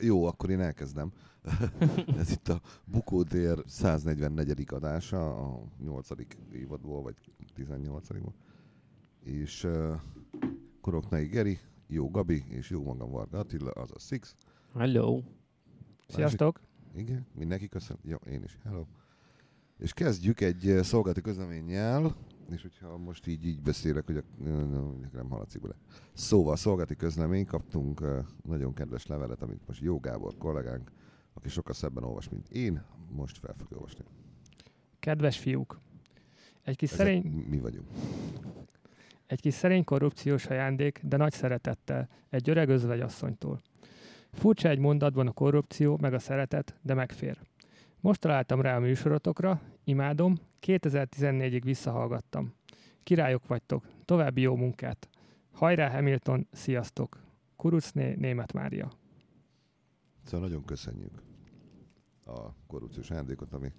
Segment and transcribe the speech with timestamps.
[0.00, 1.12] jó, akkor én elkezdem.
[2.18, 4.64] Ez itt a Bukótér 144.
[4.70, 6.08] adása, a 8.
[6.52, 7.14] évadból, vagy
[7.54, 8.34] 18 ból
[9.24, 9.94] És uh,
[10.80, 14.34] Koroknai Geri, jó Gabi, és jó magam Varga Attila, az a Six.
[14.74, 15.22] Hello.
[16.08, 16.60] Sziasztok.
[16.94, 17.96] Igen, mindenki köszön.
[18.02, 18.58] Jó, én is.
[18.64, 18.84] Hello.
[19.78, 22.16] És kezdjük egy szolgálati közleménnyel,
[22.52, 24.22] és hogyha most így, így beszélek, hogy a,
[25.12, 25.74] nem haladszik bele.
[26.12, 28.04] Szóval szolgálati közlemény, kaptunk
[28.42, 30.90] nagyon kedves levelet, amit most Jó Gábor kollégánk,
[31.34, 34.04] aki sokkal szebben olvas, mint én, most fel fogja olvasni.
[34.98, 35.80] Kedves fiúk,
[36.62, 37.22] egy kis Ezek szerény...
[37.48, 37.86] mi vagyunk.
[39.26, 43.60] Egy kis szerény korrupciós ajándék, de nagy szeretettel, egy öreg özvegyasszonytól.
[44.32, 47.38] Furcsa egy mondatban a korrupció, meg a szeretet, de megfér.
[48.00, 52.54] Most találtam rá a műsorotokra, imádom, 2014-ig visszahallgattam.
[53.02, 55.08] Királyok vagytok, további jó munkát.
[55.52, 57.18] Hajrá Hamilton, sziasztok!
[57.56, 58.92] Kurucné, Német Mária.
[60.24, 61.22] Szóval nagyon köszönjük
[62.24, 63.72] a korrupciós ajándékot, ami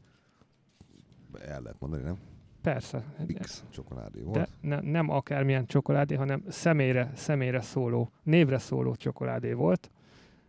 [1.39, 2.17] el lehet mondani, nem?
[2.61, 3.03] Persze.
[3.39, 4.38] X csokoládé volt.
[4.38, 9.92] De ne, nem akármilyen csokoládé, hanem személyre, személyre szóló, névre szóló csokoládé volt.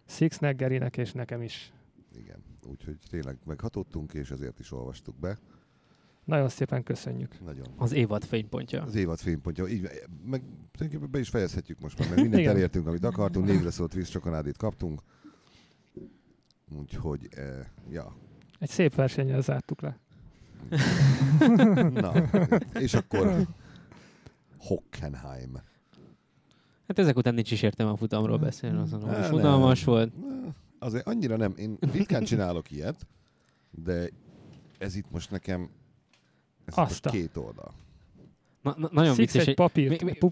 [0.05, 1.73] Six Neggerinek és nekem is.
[2.15, 5.39] Igen, úgyhogy tényleg meghatottunk, és ezért is olvastuk be.
[6.25, 7.41] Nagyon szépen köszönjük.
[7.45, 7.67] Nagyon.
[7.77, 8.83] Az évad fénypontja.
[8.83, 9.67] Az évad fénypontja.
[9.67, 9.81] Így,
[10.25, 13.47] meg tulajdonképpen be is fejezhetjük most már, mert mindent elértünk, amit akartunk.
[13.47, 15.03] Névre szólt víz csokoládét kaptunk.
[16.79, 18.15] Úgyhogy, eh, ja.
[18.59, 19.99] Egy szép versenyen zártuk le.
[21.91, 22.13] Na,
[22.79, 23.47] és akkor
[24.59, 25.61] Hockenheim.
[26.87, 30.13] Hát ezek után nincs is értelme a futamról beszélni, azon, hogy unalmas volt.
[30.83, 31.55] Azért annyira nem.
[31.57, 33.07] Én ritkán csinálok ilyet,
[33.71, 34.09] de
[34.79, 35.71] ez itt most nekem
[36.65, 37.75] ez most két oldal.
[38.63, 39.47] Na, na, nagyon Six vicces.
[39.47, 40.31] egy papírt, mi, mi,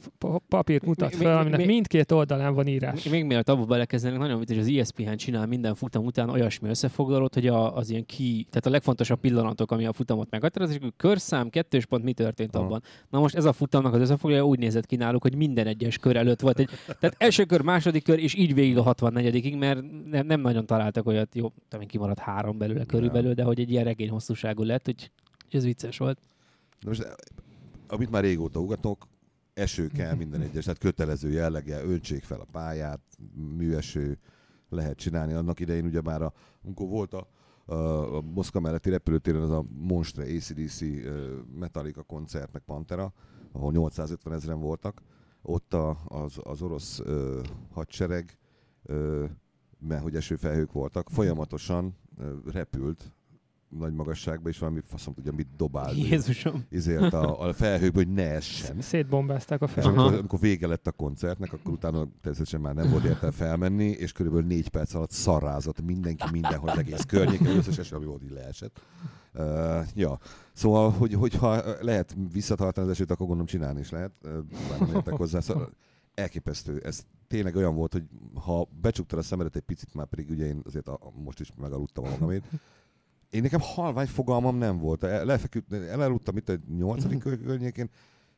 [0.48, 3.02] papírt mutat mi, fel, aminek mi, mindkét oldalán van írás.
[3.02, 7.34] Még, még mielőtt abba belekezdenek, nagyon vicces, az ESPN csinál minden futam után olyasmi összefoglalót,
[7.34, 11.50] hogy a, az ilyen ki, tehát a legfontosabb pillanatok, ami a futamot meghatároz, és körszám,
[11.50, 12.64] kettős pont, mi történt Aha.
[12.64, 12.82] abban.
[13.10, 16.16] Na most ez a futamnak az összefoglalója úgy nézett ki náluk, hogy minden egyes kör
[16.16, 16.58] előtt volt.
[16.58, 16.68] Egy,
[17.00, 19.80] tehát első kör, második kör, és így végig a 64 mert
[20.10, 23.84] nem, nem nagyon találtak olyat, jó, talán kimaradt három belőle körülbelül, de hogy egy ilyen
[23.84, 25.10] regény hosszúságú lett, hogy
[25.50, 26.18] ez vicces volt.
[26.80, 27.16] De most
[27.90, 29.06] amit már régóta ugatok,
[29.54, 33.00] eső kell minden egyes, tehát kötelező jellege, öntsék fel a pályát,
[33.56, 34.18] műeső
[34.68, 35.32] lehet csinálni.
[35.32, 36.32] Annak idején ugye már, a,
[36.64, 37.28] amikor volt a,
[37.64, 40.80] a, a Moszkva melletti repülőtéren az a Monstre ACDC
[41.58, 43.12] Metallica koncert, meg Pantera,
[43.52, 45.02] ahol 850 ezeren voltak,
[45.42, 47.40] ott a, az, az orosz ö,
[47.70, 48.38] hadsereg,
[48.82, 49.24] ö,
[49.78, 53.12] mert hogy esőfelhők voltak, folyamatosan ö, repült
[53.78, 55.96] nagy magasságba, és valami faszom tudja, mit dobált.
[55.96, 56.64] Jézusom.
[56.70, 58.80] Izélt a, a felhőből, hogy ne essen.
[58.90, 59.96] Szétbombázták a felhőt.
[59.96, 64.12] amikor, amikor, vége lett a koncertnek, akkor utána természetesen már nem volt értelme felmenni, és
[64.12, 68.22] körülbelül négy perc alatt szarrázott mindenki mindenhol, az egész környéken, az összes eset, ami volt,
[68.22, 68.80] így leesett.
[69.34, 70.18] Uh, ja,
[70.52, 74.12] szóval, hogy, hogyha lehet visszatartani az esőt, akkor gondolom csinálni is lehet,
[74.68, 75.40] bár nem értek hozzá.
[75.40, 75.70] Szóval
[76.14, 76.80] elképesztő.
[76.84, 78.04] Ez tényleg olyan volt, hogy
[78.34, 82.04] ha becsuktad a szemedet egy picit, már pedig ugye én azért a, most is megaludtam
[82.04, 82.44] a magamét,
[83.30, 85.02] én nekem halvány fogalmam nem volt.
[85.02, 87.04] Lefeküdt, elaludtam itt a 8.
[87.04, 87.16] Mhm.
[87.18, 87.90] környékén,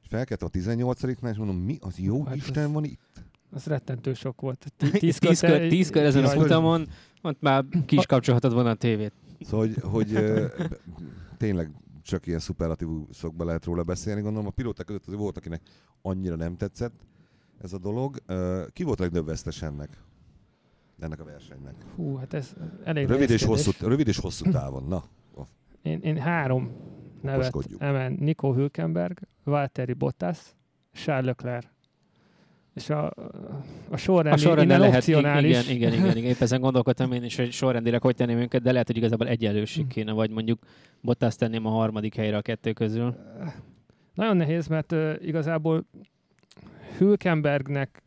[0.03, 3.25] és felkeltem a 18-nál, és mondom, mi az jó hát Isten az, van itt?
[3.50, 4.72] Az rettentő sok volt.
[4.76, 6.88] Tíz kör, tíz tíz kör ezen a futamon,
[7.22, 9.12] ott már ki is kapcsolhatod volna a tévét.
[9.41, 10.41] Szóval, hogy, hogy
[11.38, 11.70] tényleg
[12.02, 12.41] csak ilyen
[13.10, 14.20] szokba lehet róla beszélni.
[14.20, 15.62] Gondolom a pilóták között azért volt, akinek
[16.02, 17.06] annyira nem tetszett
[17.62, 18.22] ez a dolog.
[18.72, 19.98] Ki volt a legnagyobb vesztes ennek?
[21.02, 21.74] Ennek a versenynek?
[21.96, 22.54] Hú, hát ez
[22.84, 25.04] elég rövid és, hosszú, rövid és hosszú távon, na.
[25.82, 26.72] Én, én három
[27.20, 28.16] nevet emen.
[28.20, 30.38] Nico Hülkenberg, Valtteri Bottas,
[30.92, 31.66] Charles Leclerc.
[32.74, 33.12] És a,
[33.90, 35.68] a sorrend, a sorrend lehet, opcionális.
[35.68, 36.30] Igen, igen, igen, igen.
[36.30, 39.86] Épp ezen gondolkodtam én is, hogy sorrendileg hogy tenném őket, de lehet, hogy igazából egyenlőség
[39.86, 40.58] kéne, vagy mondjuk
[41.00, 43.16] Bottas tenném a harmadik helyre a kettő közül.
[44.14, 45.84] Nagyon nehéz, mert uh, igazából
[46.98, 48.02] Hülkenbergnek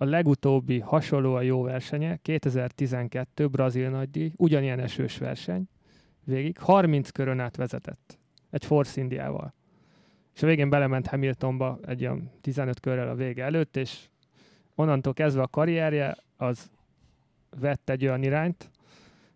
[0.00, 5.68] a legutóbbi hasonlóan jó versenye, 2012 brazil nagydíj, ugyanilyen esős verseny,
[6.24, 8.18] végig 30 körön át vezetett.
[8.50, 9.54] Egy Force Indiával.
[10.34, 14.08] És a végén belement Hamiltonba egy olyan 15 körrel a vége előtt, és
[14.74, 16.70] onnantól kezdve a karrierje az
[17.60, 18.70] vett egy olyan irányt,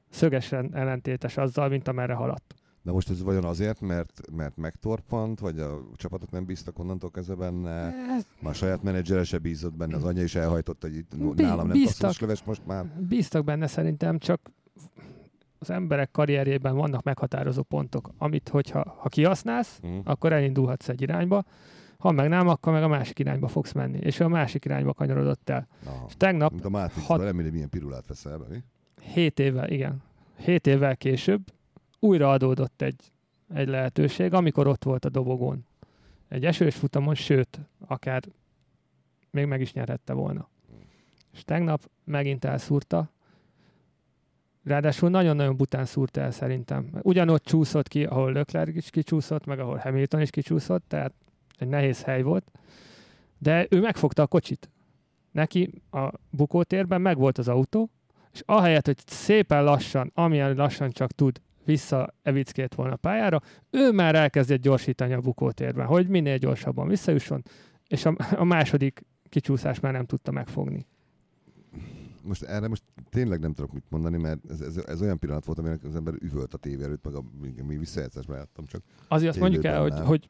[0.08, 2.54] szögesen ellentétes azzal, mint amerre haladt.
[2.82, 7.34] De most ez vajon azért, mert, mert megtorpant, vagy a csapatok nem bíztak onnantól kezdve
[7.34, 7.94] benne?
[8.40, 11.67] Már a saját menedzsere se bízott benne, az anyja is elhajtott, hogy itt Bí- nálam
[11.67, 12.87] nem bíztak, leves most már.
[12.87, 14.50] Bíztak benne szerintem, csak
[15.58, 20.00] az emberek karrierjében vannak meghatározó pontok, amit hogyha ha kihasználsz, uh-huh.
[20.05, 21.44] akkor elindulhatsz egy irányba,
[21.99, 23.99] ha meg nem, akkor meg a másik irányba fogsz menni.
[23.99, 25.69] És ő a másik irányba kanyarodott el.
[25.87, 26.05] Aha.
[26.08, 26.52] És tegnap...
[26.52, 27.26] Mint a Matrixban, hat...
[27.26, 28.62] remélem, milyen pirulát veszel be, mi?
[29.00, 30.02] Hét évvel, igen.
[30.37, 31.40] Hét évvel később
[32.02, 33.12] újra adódott egy,
[33.54, 35.66] egy lehetőség, amikor ott volt a dobogón.
[36.28, 38.22] Egy esős futamon, sőt, akár
[39.31, 40.49] még meg is nyerhette volna.
[41.32, 43.10] És tegnap megint elszúrta,
[44.64, 46.90] Ráadásul nagyon-nagyon bután szúrta el szerintem.
[47.02, 51.12] Ugyanott csúszott ki, ahol Leclerc is kicsúszott, meg ahol Hamilton is kicsúszott, tehát
[51.58, 52.50] egy nehéz hely volt.
[53.38, 54.70] De ő megfogta a kocsit.
[55.31, 57.90] Neki a bukótérben megvolt az autó,
[58.32, 63.93] és ahelyett, hogy szépen lassan, amilyen lassan csak tud, vissza evickét volna a pályára, ő
[63.93, 67.43] már elkezdett gyorsítani a bukótérben, hogy minél gyorsabban visszajusson,
[67.87, 70.87] és a, a második kicsúszás már nem tudta megfogni
[72.23, 75.59] most erre most tényleg nem tudok mit mondani, mert ez, ez, ez olyan pillanat volt,
[75.59, 77.23] aminek az ember üvölt a tévé előtt, meg a,
[77.67, 78.82] mi visszajátszásban játszottam csak.
[79.09, 80.29] Azért azt mondjuk el, hogy, hogy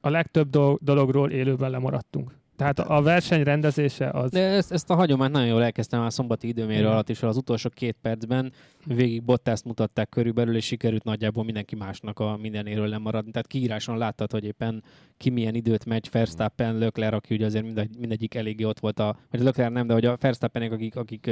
[0.00, 0.48] a legtöbb
[0.78, 2.38] dologról élőben lemaradtunk.
[2.60, 4.30] Tehát a verseny rendezése az...
[4.30, 7.68] De ezt, ezt a hagyományt nagyon jól elkezdtem a szombati időmérő alatt is, az utolsó
[7.74, 8.52] két percben
[8.84, 13.30] végig Bottaszt mutatták körülbelül, és sikerült nagyjából mindenki másnak a mindenéről lemaradni.
[13.30, 14.82] Tehát kiíráson láttad, hogy éppen
[15.16, 19.16] ki milyen időt megy, Verstappen, Leclerc, aki ugye azért mindegy, mindegyik eléggé ott volt a,
[19.30, 21.26] vagy Leclerc nem, de hogy a Verstappenek, akik, akik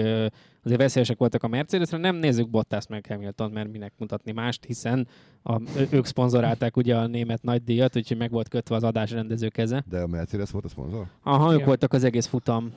[0.62, 5.08] azért veszélyesek voltak a Mercedesre, nem nézzük Bottas meg Hamilton, mert minek mutatni mást, hiszen
[5.42, 5.60] a,
[5.90, 9.84] ők szponzorálták ugye a német nagydíjat, úgyhogy meg volt kötve az adásrendező keze.
[9.88, 11.06] De a Mercedes volt a szponzor?
[11.22, 12.72] Aha, ők voltak az egész futam.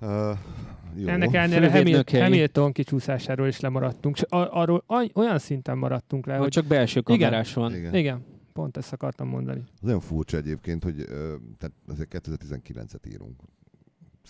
[0.00, 0.08] Uh,
[0.94, 1.08] jó.
[1.08, 4.16] Ennek ellenére Hamilton, Hamilton kicsúszásáról is lemaradtunk.
[4.28, 6.48] Ar- arról olyan szinten maradtunk le, hogy...
[6.48, 7.74] Csak belső kamerás igen, van.
[7.74, 7.94] Igen.
[7.94, 8.24] igen.
[8.52, 9.62] Pont ezt akartam mondani.
[9.74, 11.04] Az nagyon furcsa egyébként, hogy
[11.58, 13.40] tehát azért 2019-et írunk.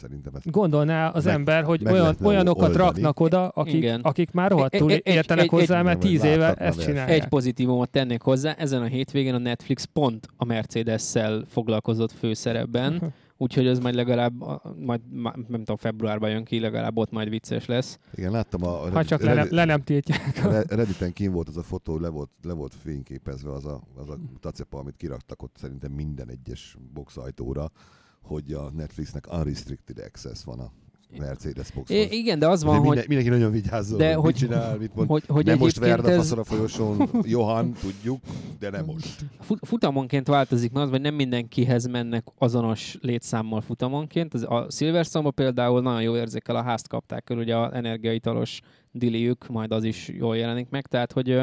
[0.00, 2.84] Szerintem ezt Gondolná az meg, ember, hogy olyan, olyanokat oldani.
[2.84, 6.80] raknak oda, akik, akik már rohadtul egy, értenek egy, hozzá, egy, mert tíz éve ezt
[6.80, 7.22] csinálják.
[7.22, 13.12] Egy pozitívumot tennék hozzá, ezen a hétvégén a Netflix pont a Mercedes-szel foglalkozott főszerepben,
[13.42, 14.32] úgyhogy ez majd legalább,
[14.78, 15.00] majd
[15.48, 17.98] nem tudom, februárban jön ki, legalább ott majd vicces lesz.
[18.14, 18.68] Igen, láttam a...
[18.68, 20.42] Ha csak le, le nem tiltják.
[20.68, 24.18] Redditen kín volt az a fotó, le volt, le volt fényképezve az a, az a
[24.40, 27.70] tacepa, amit kiraktak ott szerintem minden egyes boxajtóra,
[28.22, 30.72] hogy a Netflixnek unrestricted access van a
[31.18, 31.96] Mercedes boxhoz.
[31.96, 33.08] I- igen, de az van, de minden, hogy...
[33.08, 35.08] Mindenki nagyon vigyázzon, de hogy, mit csinál, mit mond.
[35.08, 38.20] Hogy, hogy nem most verd a faszra folyosón, Johan, tudjuk,
[38.58, 39.24] de nem most.
[39.60, 44.34] Futamonként változik, mert az, hogy nem mindenkihez mennek azonos létszámmal futamonként.
[44.34, 48.60] Az, a Silverstone például nagyon jó érzékel a házt kapták körül, ugye az energiaitalos
[48.92, 51.40] diliük, majd az is jól jelenik meg, tehát hogy,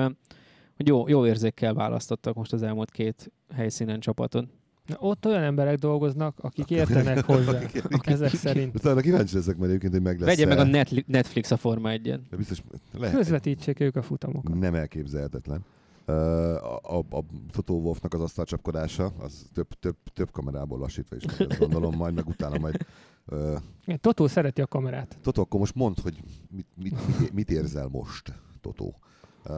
[0.75, 4.50] hogy jó, jó érzékkel választottak most az elmúlt két helyszínen csapaton.
[4.87, 8.75] Na, ott olyan emberek dolgoznak, akik értenek hozzá, akik, akik, ezek szerint.
[8.75, 12.19] Utána kíváncsi leszek majd egyébként, hogy meg lesz Vegye meg a Netflix a Forma 1
[12.37, 12.61] biztos
[12.97, 13.15] lehet.
[13.15, 14.59] Közvetítsék ők a futamokat.
[14.59, 15.65] Nem elképzelhetetlen.
[16.07, 21.23] Uh, a, a, a Totó Wolfnak az asztalcsapkodása, az több, több, több kamerából lassítva is
[21.37, 22.85] meg, gondolom, majd meg utána majd...
[23.25, 23.59] Uh,
[24.01, 25.17] Totó szereti a kamerát.
[25.21, 26.17] Totó, akkor most mondd, hogy
[26.49, 28.99] mit, mit, mit, mit érzel most, Totó.
[29.45, 29.55] Uh,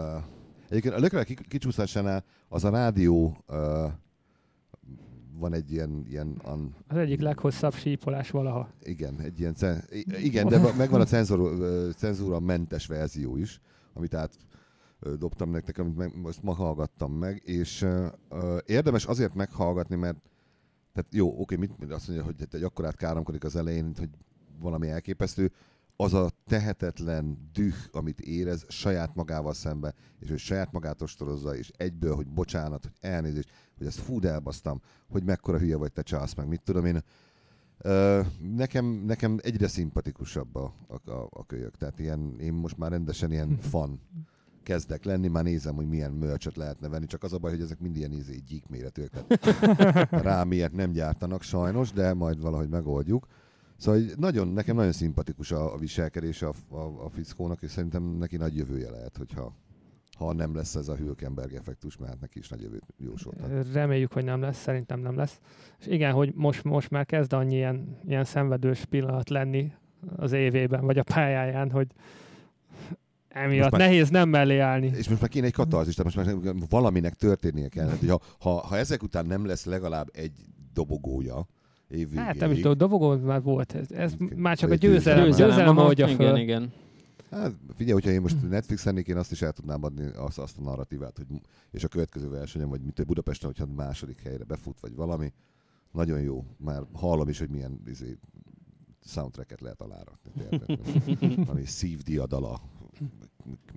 [0.70, 3.92] egyébként a Lökre kicsúszásánál az a rádió uh,
[5.40, 6.06] van egy ilyen...
[6.08, 6.76] ilyen an...
[6.88, 8.70] Az egyik leghosszabb sípolás valaha.
[8.84, 9.56] Igen, egy ilyen,
[10.22, 11.58] igen de megvan a cenzor,
[11.96, 13.62] cenzúra mentes verzió is,
[13.94, 14.38] amit át
[15.18, 20.18] dobtam nektek, amit meg, most ma hallgattam meg, és uh, érdemes azért meghallgatni, mert
[20.94, 24.10] tehát jó, oké, mit, azt mondja, hogy egy akkorát káromkodik az elején, hogy
[24.60, 25.52] valami elképesztő,
[26.02, 31.72] az a tehetetlen düh, amit érez saját magával szembe, és hogy saját magát ostorozza, és
[31.78, 36.34] egyből, hogy bocsánat, hogy elnézést, hogy ezt fú, elbasztam, hogy mekkora hülye vagy te csász,
[36.34, 37.04] meg mit tudom én.
[38.56, 41.78] Nekem, nekem egyre szimpatikusabb a, a, a, a kölyök.
[41.78, 44.02] Tehát ilyen, én most már rendesen ilyen fan
[44.64, 47.80] kezdek lenni, már nézem, hogy milyen mölcsöt lehetne venni, csak az a baj, hogy ezek
[47.80, 49.12] mind ilyen izé, gyíkméretűek.
[50.30, 53.28] rám ilyet nem gyártanak sajnos, de majd valahogy megoldjuk.
[53.80, 58.38] Szóval nagyon, nekem nagyon szimpatikus a, a viselkedése a, a, a fickónak, és szerintem neki
[58.38, 59.54] nagy jövője lehet, hogyha
[60.18, 63.74] ha nem lesz ez a Hülkenberg effektus, mert neki is nagy jövőt jósoltak.
[63.74, 65.40] Reméljük, hogy nem lesz, szerintem nem lesz.
[65.80, 69.72] És igen, hogy most, most már kezd annyi ilyen, ilyen szenvedős pillanat lenni
[70.16, 71.88] az évében, vagy a pályáján, hogy
[73.28, 74.92] emiatt már, nehéz nem mellé állni.
[74.96, 77.90] És most már kéne egy katarzis, tehát most már valaminek történnie kell.
[78.08, 80.34] Ha, ha, ha ezek után nem lesz legalább egy
[80.74, 81.48] dobogója,
[81.90, 83.76] év Hát nem is tudom, dobogó már volt.
[83.76, 86.16] Ez, ez már csak a győzelem, győzelem, győzelem oldja föl.
[86.16, 86.72] Igen, igen.
[87.32, 90.58] Hát figyelj, hogyha én most Netflix lennék, én azt is el tudnám adni azt, azt
[90.58, 91.42] a narratívát, hogy,
[91.72, 95.34] és a következő versenyen, vagy mint Budapesten, hogyha második helyre befut, vagy valami,
[95.92, 96.46] nagyon jó.
[96.58, 98.18] Már hallom is, hogy milyen izé,
[99.06, 100.32] soundtracket lehet alárakni.
[101.52, 102.62] Ami szívdiadala,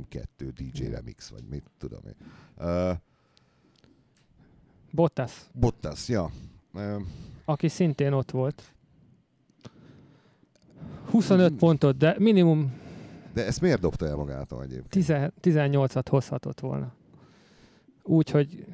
[0.08, 2.16] kettő DJ remix, vagy mit tudom én.
[2.56, 2.96] Uh,
[4.90, 5.50] Bottas.
[5.52, 6.30] Bottas, ja.
[7.44, 8.62] Aki szintén ott volt.
[11.10, 12.72] 25 pontot, de minimum
[13.34, 14.88] De ezt miért dobta el magától egyébként?
[14.88, 16.92] Tize- 18-at hozhatott volna.
[18.02, 18.64] Úgyhogy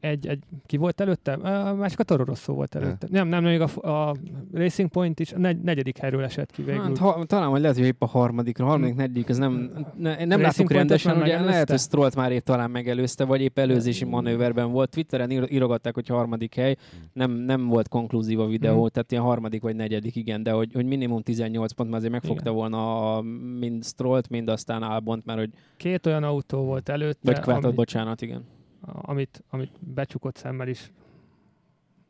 [0.00, 1.32] egy, egy, ki volt előtte?
[1.32, 3.06] A másik a Toro Rosso volt előtte.
[3.10, 4.16] Nem, nem, még a, a
[4.52, 6.82] Racing Point is a negy, negyedik helyről esett ki végül.
[6.82, 10.24] Hát, ha, talán, hogy lehet, hogy épp a harmadikra, a harmadik, negyedik, ez nem, ne,
[10.24, 11.50] nem Pointot rendesen, ugye megelőzte?
[11.50, 14.90] lehet, hogy Strollt már épp talán megelőzte, vagy épp előzési manőverben volt.
[14.90, 16.76] Twitteren ír- írogatták, hogy harmadik hely,
[17.12, 18.86] nem, nem volt konklúzív a videó, Mhm.
[18.92, 22.42] tehát ilyen harmadik vagy negyedik, igen, de hogy, hogy minimum 18 pont, mert azért megfogta
[22.42, 22.54] Igen.
[22.54, 23.22] volna a,
[23.58, 27.74] mind Strollt, mind aztán Albont, mert hogy, Két olyan autó volt előtte, vagy Kvátot, ami,
[27.74, 28.44] bocsánat, igen.
[28.92, 30.92] Amit, amit becsukott szemmel is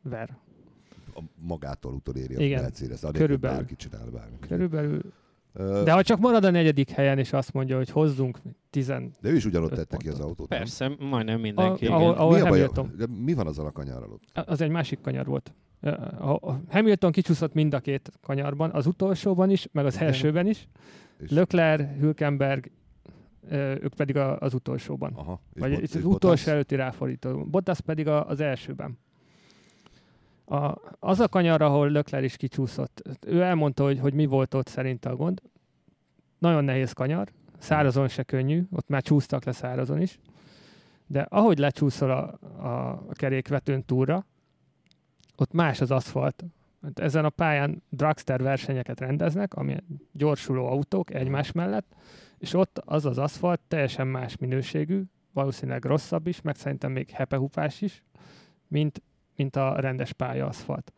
[0.01, 0.37] ver.
[1.15, 2.59] A magától utolérje Igen.
[2.59, 3.57] a Mercedes, addig, Körülbelül.
[3.57, 4.35] Bárki csinál bármi.
[4.39, 5.01] Körülbelül.
[5.83, 9.11] De ha csak marad a negyedik helyen, és azt mondja, hogy hozzunk tizen...
[9.21, 10.49] de ő is ugyanott tette ki az autót.
[10.49, 10.59] nem?
[10.59, 11.85] Persze, majdnem mindenki.
[11.85, 11.99] A- igen.
[11.99, 12.93] ahol- ahol mi, a baj, Hamilton.
[12.97, 14.47] de mi van azzal a kanyarral ott?
[14.47, 15.53] Az egy másik kanyar volt.
[16.19, 20.07] A Hamilton kicsúszott mind a két kanyarban, az utolsóban is, meg az Igen.
[20.07, 20.67] elsőben is.
[21.19, 22.71] És, Leclerc, Hülkenberg,
[23.49, 25.13] ők pedig a- az utolsóban.
[25.15, 26.15] aha, és Vagy Bot- és az Bottas?
[26.15, 27.45] utolsó előtti ráfordító.
[27.45, 28.97] Bottas pedig a, az elsőben.
[30.45, 34.67] A, az a kanyar, ahol Lökler is kicsúszott, ő elmondta, hogy, hogy mi volt ott
[34.67, 35.41] szerint a gond.
[36.37, 40.19] Nagyon nehéz kanyar, szárazon se könnyű, ott már csúsztak le szárazon is,
[41.07, 44.25] de ahogy lecsúszol a, a, a kerékvetőn túlra,
[45.35, 46.43] ott más az aszfalt.
[46.81, 49.75] Hát ezen a pályán dragster versenyeket rendeznek, ami
[50.11, 51.95] gyorsuló autók egymás mellett,
[52.37, 57.81] és ott az az aszfalt teljesen más minőségű, valószínűleg rosszabb is, meg szerintem még hepehupás
[57.81, 58.03] is,
[58.67, 59.01] mint,
[59.35, 60.93] mint a rendes pályaaszfalt.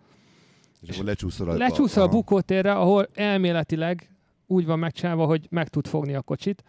[0.82, 5.88] És akkor lecsúszol a, Lecsúszol a bukótérre, ahol elméletileg úgy van megcsinálva, hogy meg tud
[5.88, 6.63] fogni a kocsit.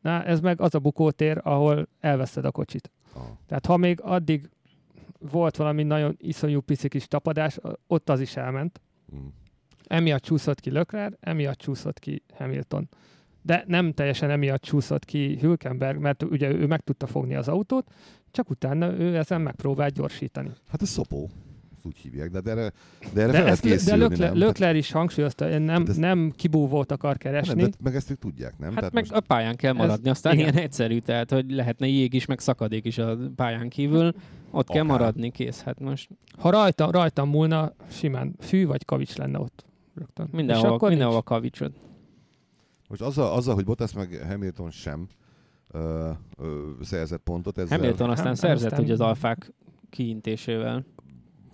[0.00, 2.90] Na, ez meg az a bukótér, ahol elveszed a kocsit.
[3.12, 3.38] Aha.
[3.46, 4.50] Tehát ha még addig
[5.30, 8.80] volt valami nagyon iszonyú pici kis tapadás, ott az is elment.
[9.16, 9.26] Mm.
[9.86, 12.88] Emiatt csúszott ki Leclerc, emiatt csúszott ki Hamilton.
[13.42, 17.90] De nem teljesen emiatt csúszott ki Hülkenberg, mert ugye ő meg tudta fogni az autót,
[18.30, 20.50] csak utána ő ezen megpróbált gyorsítani.
[20.68, 21.30] Hát ez szopó.
[21.84, 22.72] Ezt úgy hívják, de, de erre,
[23.12, 24.38] de erre De, fel lehet ezt, de készülni, Leclerc, nem?
[24.46, 27.60] Leclerc is hangsúlyozta, hogy nem, Hát ez- nem kibúvót akar keresni.
[27.62, 28.68] nem, de meg ezt ők tudják, nem?
[28.68, 30.44] Hát Tehát meg most, a pályán kell ez- maradni, aztán igen.
[30.52, 34.12] ilyen egyszerű, tehát hogy lehetne jég is, meg szakadék is a pályán kívül,
[34.50, 34.98] ott kell Akár.
[34.98, 35.62] maradni, kész.
[35.62, 39.64] Hát most Ha rajta, rajtam múlna, simán fű vagy kavics lenne ott.
[39.94, 40.26] Rögtön.
[40.30, 41.26] És mindenhol, akkor mindenhol nincs.
[41.26, 41.72] kavicsod.
[42.88, 45.08] most azzal, azzal, hogy Bottas meg Hamilton sem
[45.72, 49.52] ö, ö, szerzett pontot, ezzel Hamilton aztán Ham- szerzett aztán- ugye az alfák
[49.90, 50.84] kiintésével.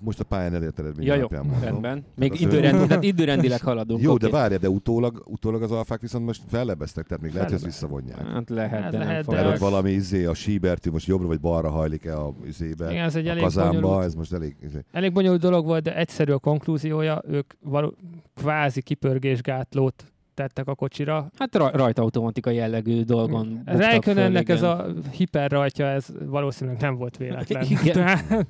[0.01, 1.63] Most a pályán elért eredmény Ja, jó, alapján mondom.
[1.63, 2.05] rendben.
[2.17, 4.03] Még az- időrend, tehát időrendileg haladunk.
[4.03, 7.63] Jó, de várja, de utólag, utólag az alfák viszont most fellebeztek, tehát még lehet, hogy
[7.65, 8.27] visszavonják.
[8.27, 9.35] Hát lehet, Hát de nem lehet, fog.
[9.35, 13.05] de Mert ott valami izé, a síbertű most jobbra vagy balra hajlik-e a izébe, Igen,
[13.05, 14.57] ez egy a elég kazánba, bonyolult, ez most elég...
[14.63, 14.79] Izé.
[14.93, 17.23] elég bonyolult dolog volt, de egyszerű a konklúziója.
[17.29, 17.95] Ők való,
[18.35, 20.05] kvázi kipörgésgátlót
[20.35, 21.31] tettek a kocsira.
[21.39, 27.65] Hát raj, rajtautomatika jellegű dolgon Räikkönennek föl, ez a hiperrajtja, ez valószínűleg nem volt véletlen.
[27.83, 27.93] Igen.
[27.93, 28.47] Tehát,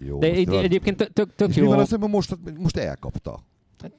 [0.00, 1.62] Jó, De egy, egyébként tök, tök, és jó.
[1.62, 3.40] mi van az, hogy most, most elkapta?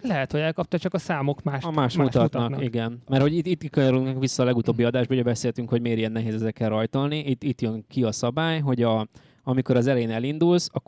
[0.01, 3.01] lehet, hogy elkapta, csak a számok más, A más, mutatnak, igen.
[3.07, 6.33] Mert hogy itt, itt kanyarodunk vissza a legutóbbi adásban, ugye beszéltünk, hogy miért ilyen nehéz
[6.33, 7.19] ezekkel rajtolni.
[7.19, 9.07] Itt, itt jön ki a szabály, hogy a,
[9.43, 10.79] amikor az elején elindulsz, a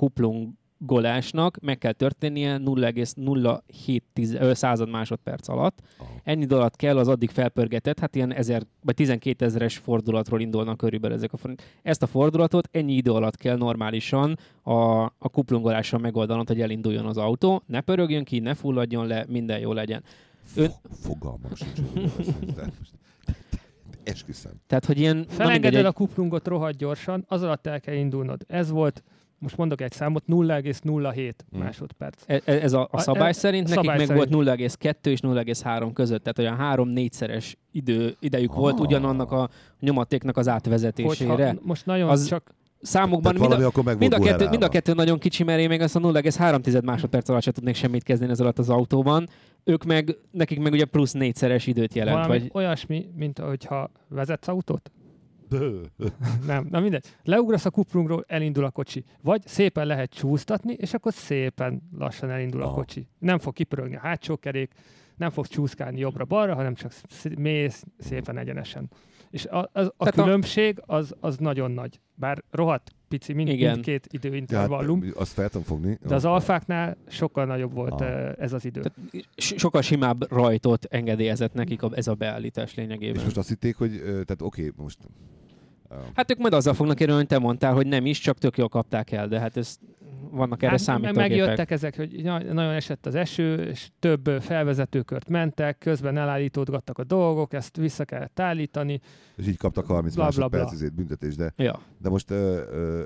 [0.78, 5.80] kuplungolásnak meg kell történnie 0,07 század másodperc alatt.
[5.98, 6.10] Aha.
[6.24, 10.78] Ennyi idő alatt kell az addig felpörgetett, hát ilyen 1000 vagy 12 ezeres fordulatról indulnak
[10.78, 11.64] körülbelül ezek a fordulat.
[11.82, 14.72] Ezt a fordulatot ennyi idő alatt kell normálisan a,
[15.04, 19.74] a kuplungolással megoldanod, hogy elinduljon az autó, ne pörögjön ki, ne fulladjon le, minden jó
[19.74, 20.04] legyen.
[20.56, 21.80] Ön- Fo- Fogalmam sincs,
[24.04, 24.52] Esküszöm.
[24.68, 25.26] Tehát, hogy ilyen...
[25.30, 28.44] Felengeded egy- a kuplungot rohadt gyorsan, az alatt el kell indulnod.
[28.48, 29.04] Ez volt,
[29.40, 31.60] most mondok egy számot, 0,07 Mm.
[31.60, 32.24] másodperc.
[32.26, 34.30] E- e- Ez a, a A- szabály e- szerint, nekik szabály meg szerint.
[34.34, 38.80] volt 0,2 és 0,3 között, tehát olyan három-négyszeres idő, idejük volt Ah.
[38.86, 41.30] ugyanannak a nyomatéknak az átvezetésére.
[41.34, 43.58] Hogyha most nagyon Az- csak Számokban mind a,
[43.98, 46.84] mind, a volt kettő, mind a kettő nagyon kicsi, mert én még azt a 0,3
[46.84, 49.28] másodperc alatt se tudnék semmit kezdeni ez alatt az autóban.
[49.64, 52.16] Ők meg, nekik meg ugye plusz négyszeres időt jelent.
[52.18, 54.92] valami Vagy, olyasmi, mint hogyha vezetsz autót.
[56.46, 57.06] Nem, na mindegy.
[57.24, 59.04] Leugrasz a kuplungról, elindul a kocsi.
[59.22, 62.74] Vagy szépen lehet csúsztatni, és akkor szépen lassan elindul a Aha.
[62.74, 63.08] kocsi.
[63.20, 64.72] Nem fog kipörögni a hátsó kerék,
[65.16, 68.90] nem fog csúszkálni jobbra-balra, hanem csak sz- mész szépen egyenesen.
[69.30, 72.00] És a, az, a Tehát a- különbség az, az nagyon nagy.
[72.16, 73.72] Bár rohadt pici, mind, Igen.
[73.72, 75.98] mindkét Ja, időintervallum, hát, azt fel tudom fogni.
[76.08, 78.32] de az alfáknál sokkal nagyobb volt Ah.
[78.38, 78.82] ez az idő.
[78.82, 83.24] tehát so- sokkal simább rajtot engedélyezett nekik a, ez a beállítás És lényegében.
[83.24, 84.98] most azt hitték, hogy, tehát oké, most...
[86.14, 88.70] Hát ők majd azzal fognak érni, hogy te mondtál, hogy nem is, csak tök jól
[88.70, 89.76] kapták el, de hát ez
[90.32, 91.30] vannak erre Hát, számítógépek.
[91.30, 97.04] megjöttek ezek, hogy na- nagyon esett az eső, és több felvezetőkört mentek, közben elállítódgattak a
[97.04, 99.00] dolgok, ezt vissza kellett állítani.
[99.36, 100.60] És így kaptak 30 Bla, bla, bla.
[100.64, 101.80] másodperc büntetést, de, Ja.
[101.98, 103.04] de most ö, ö,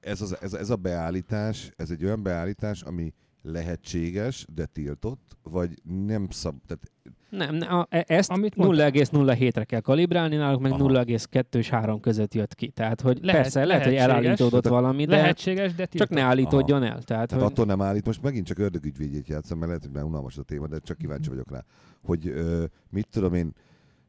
[0.00, 5.70] ez, az, ez, ez a beállítás, ez egy olyan beállítás, ami lehetséges, de tiltott, vagy
[6.06, 6.54] nem szab...
[6.66, 6.90] Tehát,
[7.30, 10.88] Nem, ne, a, e- ezt Amit mond- 0,07-re kell kalibrálni, náluk meg Aha.
[11.04, 12.68] 0,2 és 3 között jött ki.
[12.68, 16.08] Tehát, hogy Lehet- persze, lehet, hogy elállítódott Tehát valami, de Lehetséges, de csak tiltott.
[16.16, 17.02] ne állítódjon el.
[17.02, 20.04] Tehát, tehát hogy attól nem állít, most megint csak ördögügyvédjét játszom, mert lehet, hogy már
[20.04, 21.64] unalmas a téma, de csak kíváncsi vagyok rá,
[22.02, 23.52] hogy ö, mit tudom én,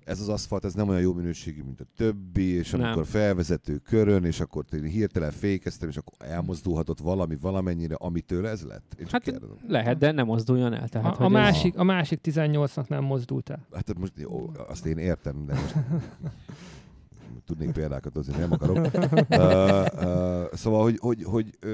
[0.06, 2.82] ez az aszfalt, ez nem olyan jó minőségű, mint a többi, és Nem.
[2.82, 8.62] amikor felvezető körön, és akkor én hirtelen fékeztem, és akkor elmozdulhatott valami valamennyire, amitől ez
[8.62, 8.96] lett.
[9.00, 9.56] Én csak Hát, kérdezem.
[9.68, 10.88] lehet, de nem mozduljon el.
[10.90, 13.68] Tehát, A, a, hogy ez- másik, a másik 18-nak nem mozdult el.
[13.74, 15.76] Hát most jó, azt én értem, de most
[17.46, 18.78] tudnék példákat, azért nem akarok.
[19.30, 21.74] Uh, uh, szóval, hogy, hogy, hogy uh,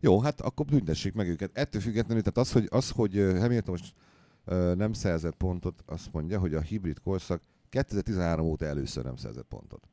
[0.00, 1.50] jó, hát akkor büntessék meg őket.
[1.52, 3.94] Ettől függetlenül, tehát az, hogy, az, hogy Hamilton most
[4.76, 9.88] nem szerzett pontot, azt mondja, hogy a hibrid korszak 2013 óta először nem szerzett pontot.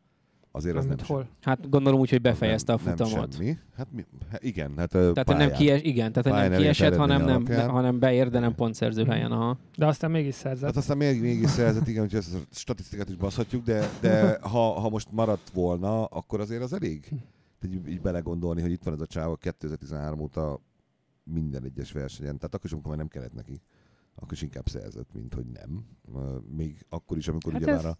[0.56, 1.28] Azért az nem, hol?
[1.42, 3.34] Hát gondolom úgy, hogy befejezte a nem, nem futamot.
[3.34, 3.58] semmi.
[3.76, 5.54] Hát, mi, hát igen, hát Tehát hogy nem pályán.
[5.54, 9.32] kies, igen, tehát Pályán nem kiesett, hanem, nem, ne, hanem beér, de nem pontszerző helyen.
[9.32, 9.58] Aha.
[9.78, 10.66] De aztán mégis szerzett.
[10.66, 14.80] Hát aztán még, mégis szerzett, igen, hogy ezt a statisztikát is baszhatjuk, de, de ha,
[14.80, 17.02] ha most maradt volna, akkor azért az elég.
[17.60, 20.60] Tehát így, így belegondolni, hogy itt van ez a csáva 2013 óta
[21.24, 23.62] minden egyes versenyen, tehát akkor is, amikor már nem kellett neki,
[24.16, 25.86] akkor is inkább szerzett, mint hogy nem.
[26.56, 27.96] Még akkor is, amikor Hát ugye már a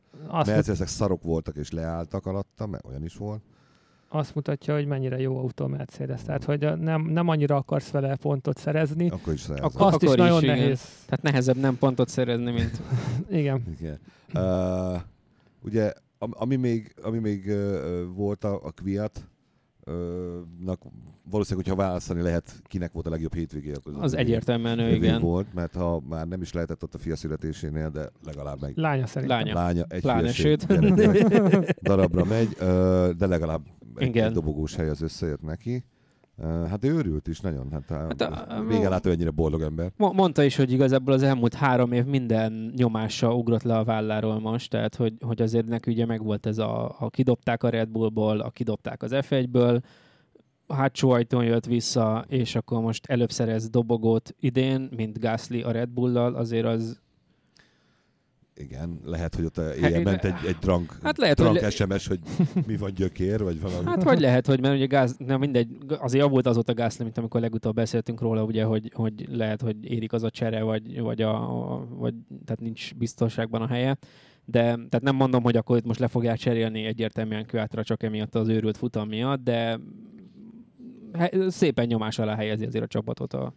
[0.46, 3.42] Mercedesek szarok voltak és leálltak alatta, mert olyan is volt.
[4.10, 6.22] azt mutatja, hogy mennyire jó autó a Mercedes.
[6.24, 9.10] Tehát, hogy a- nem, nem annyira akarsz vele pontot szerezni.
[9.10, 9.66] Akkor is szerzett.
[9.66, 10.58] Akkor- Azt is is, nagyon igen.
[10.58, 10.82] nehéz.
[11.06, 12.82] Tehát nehezebb nem pontot szerezni, mint...
[13.40, 13.64] Igen.
[13.80, 14.00] Igen.
[14.34, 15.02] Uh,
[15.64, 19.28] ugye, am- ami még, ami még uh, volt a, a Kviat,
[20.60, 20.80] nak
[21.30, 25.22] valószínűleg, hogyha választani lehet, kinek volt a legjobb hétvégé, akkor Az övé- egyértelműen ő, igen.
[25.22, 29.08] volt, mert ha már nem is lehetett ott a fia születésénél, de legalább meg Lánya
[29.08, 29.38] szerintem.
[29.38, 29.54] Lánya.
[29.54, 30.66] lánya egy hülyeség sőt.
[31.90, 32.50] darabra megy,
[33.18, 33.62] de legalább
[33.96, 34.28] egy, Igen.
[34.28, 35.86] egy dobogós hely az összejött neki.
[36.42, 39.92] Hát ő örült is nagyon, hát, Hát a- vége lát, ő ennyire boldog ember.
[39.98, 44.40] Mo- Mondta is, hogy igazából az elmúlt három év minden nyomása ugrott le a válláról
[44.40, 48.40] most, tehát hogy, hogy azért neki ugye megvolt ez a, a kidobták a Red Bullból,
[48.40, 49.82] a kidobták az F1-ből,
[50.68, 55.72] a hátsó ajtón jött vissza, és akkor most előbb szerez dobogót idén, mint Gasly a
[55.72, 57.02] Red Bull-lal, azért az...
[58.56, 62.08] Igen, lehet, hogy ott éjjel Hát, ment egy, egy drunk, Hát lehet, drunk hogy- SMS,
[62.08, 62.20] hogy
[62.68, 63.86] mi van gyökér, vagy valami.
[63.86, 67.18] Hát vagy lehet, hogy mert ugye gáz, nem mindegy, azért javult azóta a Gasly, mint
[67.18, 71.22] amikor legutóbb beszéltünk róla, ugye, hogy, hogy lehet, hogy érik az a csere, vagy, vagy,
[71.22, 71.34] a,
[71.74, 72.14] a, vagy
[72.46, 73.98] tehát nincs biztonságban a helye.
[74.46, 78.36] De tehát nem mondom, hogy akkor itt most le fogják cserélni egyértelműen Kvátra csak emiatt
[78.36, 79.80] az őrült futam miatt, de
[81.48, 83.54] szépen nyomás alá helyezi azért a csapatot a,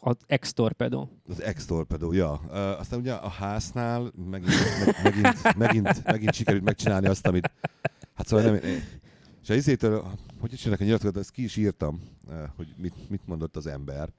[0.00, 1.08] az ex-torpedo.
[1.28, 2.40] Az ex-torpedo, ja.
[2.46, 4.52] Uh, aztán ugye a háznál megint,
[4.84, 7.50] meg, megint, megint, megint sikerült megcsinálni azt, amit...
[8.14, 8.60] Hát szóval nem...
[9.42, 10.04] És a izétől,
[10.40, 12.00] hogy is jönnek a nyilatkozatot, ezt ki is írtam,
[12.56, 14.12] hogy mit, mit mondott az ember,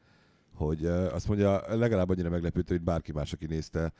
[0.55, 3.93] hogy azt mondja, legalább annyira meglepődő, hogy bárki más, aki nézte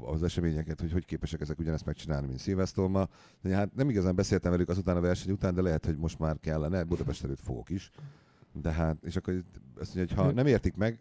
[0.00, 3.08] az eseményeket, hogy hogy képesek ezek ugyanezt megcsinálni, mint Szilvesztorma.
[3.50, 6.84] Hát nem igazán beszéltem velük azután a verseny után, de lehet, hogy most már kellene,
[6.84, 7.90] Budapest előtt fogok is.
[8.52, 9.42] De hát, és akkor
[9.78, 10.98] azt mondja, hogy ha nem értik meg,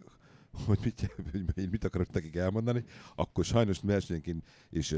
[0.66, 1.16] hogy mit,
[1.56, 2.84] hogy mit akarok nekik elmondani,
[3.16, 4.98] akkor sajnos versenyenként és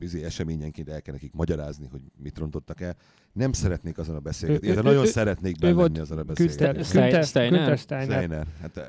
[0.00, 2.96] izé, eseményenként el kell nekik magyarázni, hogy mit rontottak el.
[3.32, 6.82] Nem szeretnék azon a beszélgetni, Ő- ő- nagyon ő- szeretnék benne azon a beszélgetni.
[6.82, 8.46] Steiner- Steiner?
[8.60, 8.80] Hát,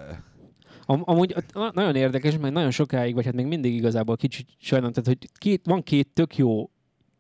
[0.85, 4.93] Am- amúgy na- nagyon érdekes, mert nagyon sokáig, vagy hát még mindig igazából kicsit sajnálom,
[4.93, 6.69] tehát hogy két, van két tök jó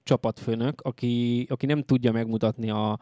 [0.03, 2.99] csapatfőnök, aki, aki nem tudja megmutatni a,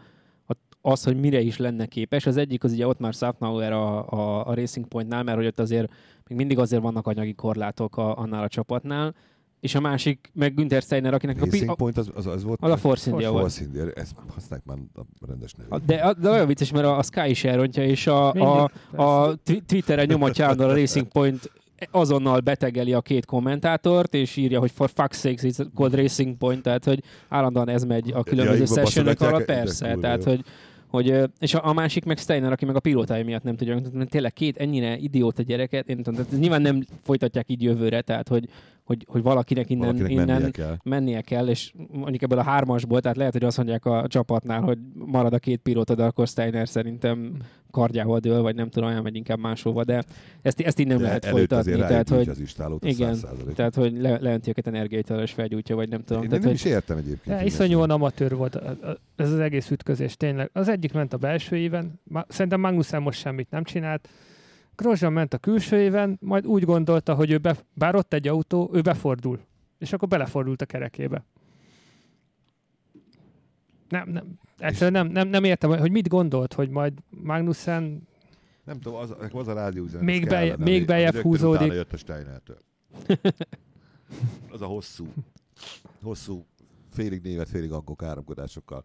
[0.81, 2.25] az, hogy mire is lenne képes.
[2.25, 5.59] Az egyik az ugye ott már Safnauer a, a, a Racing Pointnál, mert hogy ott
[5.59, 5.91] azért
[6.27, 9.15] még mindig azért vannak anyagi korlátok a, annál a csapatnál,
[9.59, 12.43] és a másik meg Günther Steiner, akinek a, pi- Racing a, Point az, az, az
[12.43, 12.59] volt?
[12.61, 13.41] az a Force India volt.
[13.41, 15.85] Force India, ezt használják már a rendes A- nevét.
[15.85, 19.35] De, de olyan vicces, mert a, a Sky is elrontja, és a, a, Mindig, a
[19.43, 21.51] twi- Twitteren nyomatja a Racing Point
[21.91, 26.61] azonnal betegeli a két kommentátort, és írja, hogy for fuck's sake, it's called Racing Point,
[26.61, 30.43] tehát hogy állandóan ez megy a különböző Ja, baszogatják, alatt, persze, tehát hogy
[30.89, 34.09] hogy, és a, a, másik meg Steiner, aki meg a pilótája miatt nem tudja, mert
[34.09, 38.49] tényleg két ennyire idióta gyereket, én tudom, tehát nyilván nem folytatják így jövőre, tehát hogy,
[38.89, 40.77] hogy, hogy valakinek innen, Valakinek innen mennie kell.
[40.83, 44.77] mennie kell, és mondjuk ebből a hármasból, tehát lehet, hogy azt mondják a csapatnál, hogy
[44.93, 47.37] marad a két pilóta, de akkor Steiner szerintem
[47.71, 50.03] kardjával dől, vagy nem tudom, elmegy inkább máshova, de
[50.41, 51.77] ezt, ezt így nem De lehet folytatni.
[51.77, 53.53] Tehát, hogy, az istálót, igen, 100%.
[53.53, 56.23] tehát, hogy le, leönti őket energiaitalos felgyújtja, vagy nem tudom.
[56.23, 57.37] Én tehát, nem hogy, is értem egyébként.
[57.37, 58.59] De iszonyúan amatőr volt
[59.15, 60.49] ez az egész ütközés, tényleg.
[60.53, 64.09] Az egyik ment a belső éven, szerintem Magnussen most semmit nem csinált.
[64.79, 68.69] Grosjean ment a külső éven, majd úgy gondolta, hogy ő be, bár ott egy autó,
[68.73, 69.39] ő befordul.
[69.77, 71.25] És akkor belefordult a kerekébe.
[73.89, 74.39] Nem, nem.
[74.57, 78.07] Egyszerűen nem, nem, nem értem, hogy mit gondolt, hogy majd Magnussen
[78.63, 80.05] Nem tudom, az, az a rádió üzenet.
[80.05, 81.71] Még beje- kellene, még rögtön húzódik.
[81.71, 82.57] jött a Steinertől.
[84.51, 85.07] Az a hosszú,
[86.01, 86.45] hosszú,
[86.89, 88.83] félig névet, félig angol káromkodásokkal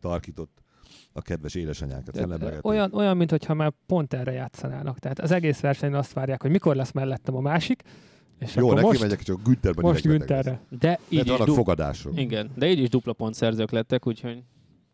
[0.00, 0.62] tarkított
[1.12, 2.04] a kedves édesanyákat.
[2.14, 2.66] De- felemlegették.
[2.66, 4.98] olyan, olyan, mintha már pont erre játszanának.
[4.98, 7.82] Tehát az egész versenyen azt várják, hogy mikor lesz mellettem a másik,
[8.38, 10.02] és Jó, akkor neki most, megyek, csak Güntherben most.
[10.06, 10.60] Güntherre.
[10.78, 12.20] de így Mert is, vannak du- fogadások.
[12.20, 14.42] igen, de így is dupla pont szerzők lettek, úgyhogy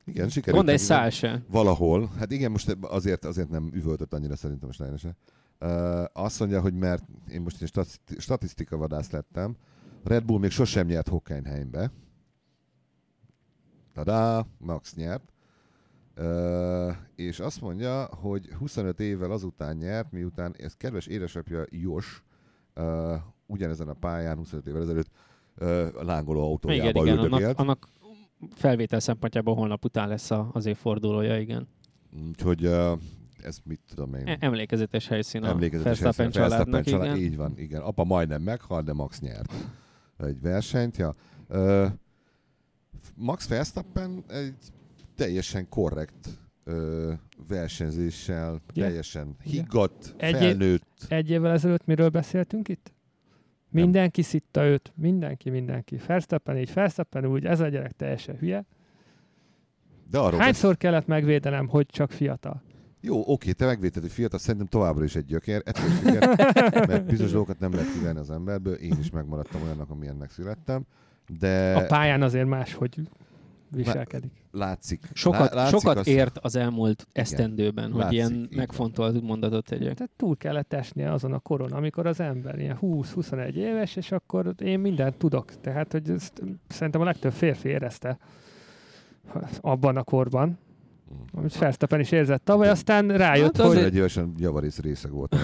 [0.05, 0.57] Igen, sikerült.
[0.65, 1.43] gond egy szál se.
[1.51, 2.11] Valahol.
[2.19, 5.17] Hát igen, most azért, azért nem üvöltött annyira szerintem a Steiner se.
[5.61, 9.57] Uh, azt mondja, hogy mert én most egy stati- statisztika vadász lettem,
[10.05, 11.91] a Red Bull még sosem nyert Hockenheimbe.
[13.95, 15.32] Tada, Max nyert.
[16.17, 22.23] Uh, és azt mondja, hogy 25 évvel azután nyert, miután ez kedves édesapja Jos
[22.77, 23.15] uh,
[23.47, 25.09] ugyanezen a pályán 25 évvel ezelőtt
[25.59, 27.59] uh, lángoló Igen, autójába igen, annak, üldögélt.
[27.59, 27.89] annak
[28.55, 31.69] felvétel szempontjából holnap után lesz a, az évfordulója, igen.
[32.29, 32.99] Úgyhogy uh,
[33.43, 34.27] ez mit tudom én.
[34.27, 37.17] E- emlékezetes helyszín a Emlékezetes Verstappen családnak, család, igen.
[37.17, 37.81] Így van, igen.
[37.81, 39.53] Apa majdnem meghalt, de Max nyert
[40.19, 40.97] egy versenyt.
[40.97, 41.15] Ja.
[41.49, 41.87] Ö,
[43.15, 44.55] Max Verstappen egy
[45.17, 46.29] teljesen korrekt
[46.65, 47.13] ö,
[47.49, 48.83] versenyzéssel, Ugye?
[48.85, 51.05] teljesen higgadt, Egy év- felnőtt.
[51.09, 52.93] Egy évvel ezelőtt miről beszéltünk itt?
[53.71, 56.01] Mindenki szitta őt, mindenki, mindenki.
[56.07, 58.65] Verstappen így, Verstappen úgy, ez a gyerek teljesen hülye.
[60.11, 62.63] De arról Hányszor kellett megvédenem, hogy csak fiatal?
[63.01, 67.31] Jó, oké, te megvédted, hogy fiatal, szerintem továbbra is egy gyökér, ettől függetlenül, mert bizonyos
[67.31, 70.85] dolgokat nem lehet kivenni az emberből, én is megmaradtam olyannak, amilyennek születtem,
[71.39, 73.01] de A pályán azért más, hogy
[73.75, 74.31] viselkedik.
[74.51, 75.09] látszik.
[75.13, 79.65] Sokat, lá- látszik sokat az- ért az elmúlt esztendőben, hogy Látszik, ilyen így megfontolt mondatot
[79.65, 79.95] tegyek.
[79.95, 84.55] Tehát túl kellett esnie azon a koron, amikor az ember ilyen 20-21 éves, és akkor
[84.59, 85.61] én mindent tudok.
[85.61, 88.19] Tehát, hogy ezt szerintem a legtöbb férfi érezte
[89.61, 90.59] abban a korban.
[91.33, 93.71] Amit Verstappen is érzett tavaly, aztán rájött, Hát hogy...
[93.77, 95.37] azért- egy évesen javarész részeg volt.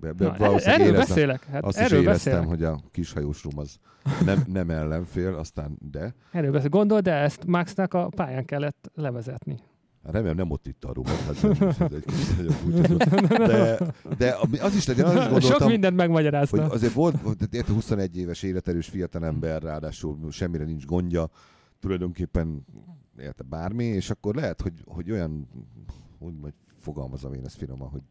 [0.00, 1.44] Be, be, Na, erről éreztem, beszélek.
[1.44, 2.48] Hát azt is erről éreztem, beszélek.
[2.48, 3.76] hogy a kishajós rum az
[4.24, 6.14] nem, nem ellenfél, aztán de.
[6.32, 6.72] Erről beszélek.
[6.72, 9.56] Gondold, de ezt Maxnak a pályán kellett levezetni.
[10.04, 13.36] Hát Remélem nem ott itt a rumat, hát nem, ez egy kicsit nagyon furcsa.
[13.46, 13.78] De,
[14.18, 16.62] de az is legyen, azt is Sok gondoltam, mindent megmagyarázna.
[16.62, 21.28] hogy azért volt, volt érte 21 éves életerős fiatalember, ráadásul semmire nincs gondja,
[21.80, 22.64] tulajdonképpen
[23.18, 25.48] érte bármi, és akkor lehet, hogy, hogy olyan,
[26.18, 28.02] hogy majd fogalmazom én ezt finoman, hogy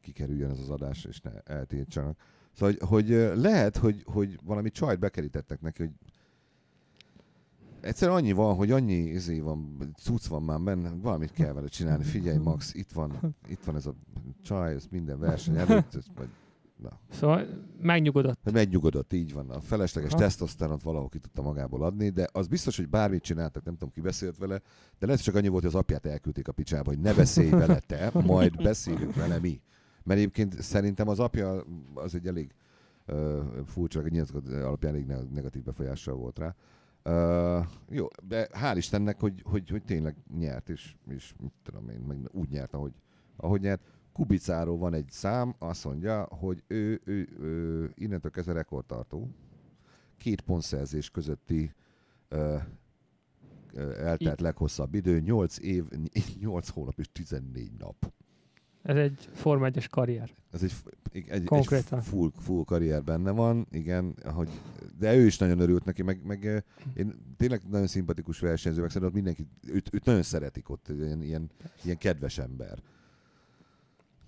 [0.00, 2.18] kikerüljön ez az adás, és ne eltiltsanak.
[2.52, 5.92] Szóval, hogy, hogy lehet, hogy, hogy valami csajt bekerítettek neki, hogy
[7.80, 12.04] Egyszerűen annyi van, hogy annyi izé van, cucc van már benne, valamit kell vele csinálni.
[12.04, 13.94] Figyelj, Max, itt van, itt van ez a
[14.42, 16.04] csaj, ez minden verseny előtt, ez
[16.90, 17.46] majd Szóval
[17.80, 18.38] megnyugodott.
[18.42, 19.50] hogy megnyugodott, így van.
[19.50, 20.18] A felesleges Ha.
[20.18, 24.00] tesztoszteronot valahol ki tudta magából adni, de az biztos, hogy bármit csináltak, nem tudom, ki
[24.00, 24.60] beszélt vele,
[24.98, 27.78] de lehet, csak annyi volt, hogy az apját elküldték a picsába, hogy ne beszélj vele
[27.78, 29.60] te, majd beszélünk vele mi.
[30.04, 31.64] Mert egyébként szerintem az apja
[31.94, 32.54] az egy elég
[33.08, 36.54] uh, furcsa, a nyilatkozat alapján elég ne- negatív befolyással volt rá.
[37.04, 41.98] Uh, jó, de hál' Istennek, hogy, hogy, hogy tényleg nyert, és, és mit tudom én,
[42.00, 42.92] meg úgy nyert, ahogy,
[43.36, 43.82] ahogy nyert.
[44.12, 49.28] Kubicáról van egy szám, azt mondja, hogy ő, ő, ő innentől kezdve rekordtartó.
[50.16, 51.72] Két pontszerzés közötti
[52.28, 52.56] ö,
[53.72, 55.84] ö, eltelt leghosszabb idő, 8 év,
[56.40, 58.12] 8 hónap és 14 nap.
[58.82, 60.34] Ez egy Forma 1-es karrier.
[60.52, 60.72] Ez egy,
[61.12, 62.00] egy, egy Konkrétan.
[62.00, 64.48] full, full karrier benne van, igen, hogy,
[64.98, 69.14] de ő is nagyon örült neki, meg, meg én tényleg nagyon szimpatikus versenyző, meg szerintem
[69.14, 71.50] mindenki, őt, őt nagyon szeretik ott, ilyen, ilyen,
[71.82, 72.82] ilyen kedves ember.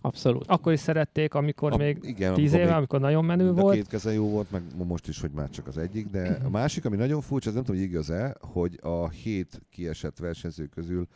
[0.05, 0.45] Abszolút.
[0.47, 3.59] Akkor is szerették, amikor A- még igen, 10 amikor éve, még- amikor nagyon menő Mind
[3.59, 3.75] a volt.
[3.75, 6.85] két keze jó volt, meg most is, hogy már csak az egyik, de a másik,
[6.85, 11.07] ami nagyon furcsa, az nem tudom, hogy igaz-e, hogy a hét kiesett versenyző közül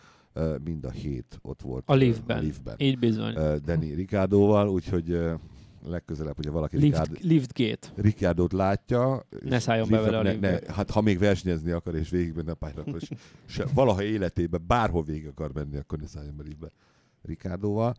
[0.64, 2.36] mind a hét ott volt A liftben.
[2.36, 2.74] a liftben.
[2.78, 3.34] Így bizony.
[3.36, 5.18] Ö, Danny Ricardóval, úgyhogy
[5.86, 7.88] legközelebb, hogyha valaki Lift, Ricard, liftgate.
[7.96, 12.10] Ricardót látja, Ne szálljon be vele a ne, ne, hát ha még versenyezni akar és
[12.10, 16.36] végigmenni a pályán, akkor se, se, valaha életében bárhol végig akar menni, akkor ne szálljon
[16.36, 16.68] be liftbe
[17.22, 17.94] Ricardóval.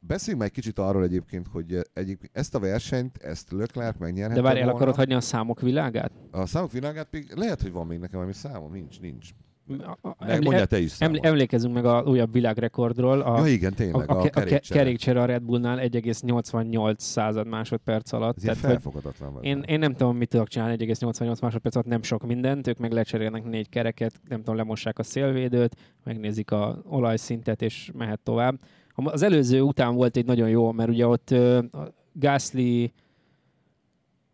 [0.00, 4.46] Beszéljünk meg egy kicsit arról egyébként, hogy egyébként ezt a versenyt, ezt Leclerc megnyerhette De
[4.46, 6.12] várj, el akarod hagyni a számok világát?
[6.30, 9.28] A számok világát még lehet, hogy van még nekem valami számom, nincs, nincs.
[9.68, 11.16] A- a- Meg emlé- mondjál te is számot.
[11.16, 13.20] emlé- emlékezzünk meg a újabb világrekordról.
[13.20, 15.22] A, Ja igen, tényleg, a, a, a, a ke- kerékcsere.
[15.22, 18.36] a Red Bullnál 1,88 század másodperc alatt.
[18.36, 19.32] Ez Tehát, hogy felfogadatlan.
[19.32, 19.44] vagy.
[19.44, 22.92] én, én nem tudom, mit tudok csinálni 1,88 másodperc alatt, nem sok mindent, ők meg
[22.92, 28.58] lecserélnek négy kereket, nem tudom, lemossák a szélvédőt, megnézik a olajszintet, és mehet tovább.
[29.04, 32.92] Az előző után volt egy nagyon jó, mert ugye ott a Gasly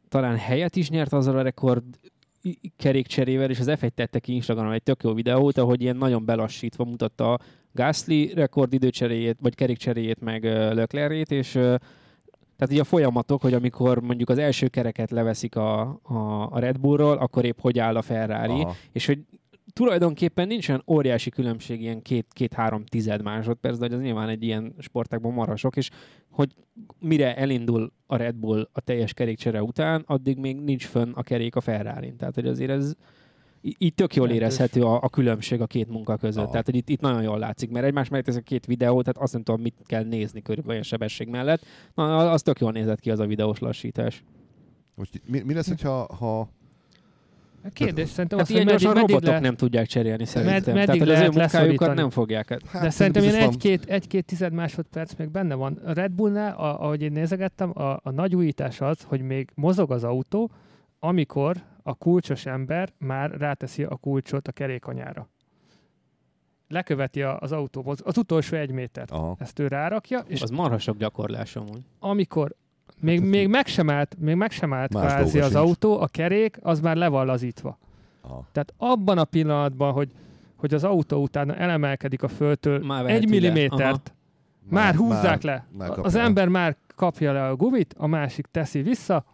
[0.09, 1.85] talán helyet is nyert azzal a rekord
[2.77, 6.85] kerékcserével, és az F1 tette ki Instagramon egy tök jó videót, ahogy ilyen nagyon belassítva
[6.85, 7.39] mutatta
[7.73, 11.51] Gasly rekordidőcseréjét, vagy kerékcseréjét, meg ö, Leclercét, és
[12.57, 16.79] tehát így a folyamatok, hogy amikor mondjuk az első kereket leveszik a, a, a Red
[16.79, 18.75] Bullról, akkor épp hogy áll a Ferrari, Aha.
[18.93, 19.19] és hogy
[19.73, 24.75] tulajdonképpen nincs olyan óriási különbség, ilyen két-három tized másodperc, de hogy az nyilván egy ilyen
[24.79, 25.91] sportákban marasok, és
[26.31, 26.55] hogy
[26.99, 31.57] mire elindul a Red Bull a teljes kerékcsere után, addig még nincs fönn a kerék
[31.57, 32.93] a ferrari Tehát, hogy azért ez
[33.79, 36.43] így tök jól érezhető a, a különbség a két munka között.
[36.43, 36.51] Aha.
[36.51, 39.19] Tehát, hogy itt, itt nagyon jól látszik, mert egymás mellett ez a két videó, tehát
[39.19, 41.65] azt nem tudom, mit kell nézni körülbelül olyan sebesség mellett.
[41.95, 44.25] Na, az tök jól nézett ki az a videós lassítás.
[44.95, 46.49] Most mi, mi lesz, hogyha ha
[47.65, 50.75] A kérdés szerintem Hát az, hogy meddig, meddig robotok lehet, nem tudják cserélni szerintem.
[50.75, 52.49] meddig Tehát, hogy az ő lehet munkájukat nem fogják.
[52.67, 55.73] Hát, de szerintem ilyen egy-két, egy-két tized másodperc még benne van.
[55.85, 59.91] A Red Bullnál, a, ahogy én nézegettem, a, a nagy újítás az, hogy még mozog
[59.93, 60.51] az autó,
[60.99, 65.29] amikor a kulcsos ember már ráteszi a kulcsot a kerékanyára.
[66.69, 69.11] Leköveti az autó, moz- az utolsó egy métert.
[69.11, 69.37] Aha.
[69.39, 71.83] Ezt ő rárakja, és Az marha sok gyakorlás amúgy.
[71.99, 72.55] amikor
[73.01, 75.55] még, ez még, meg sem állt, még meg sem állt kvázi az sincs.
[75.65, 77.79] autó, a kerék, az már le van lazítva.
[78.21, 78.47] Aha.
[78.53, 80.11] Tehát abban a pillanatban, hogy,
[80.57, 84.15] hogy az autó utána elemelkedik a földtől Már egy millimétert,
[84.69, 85.67] már húzzák le.
[85.79, 89.25] már az ember már kapja le a gumit, a másik teszi vissza,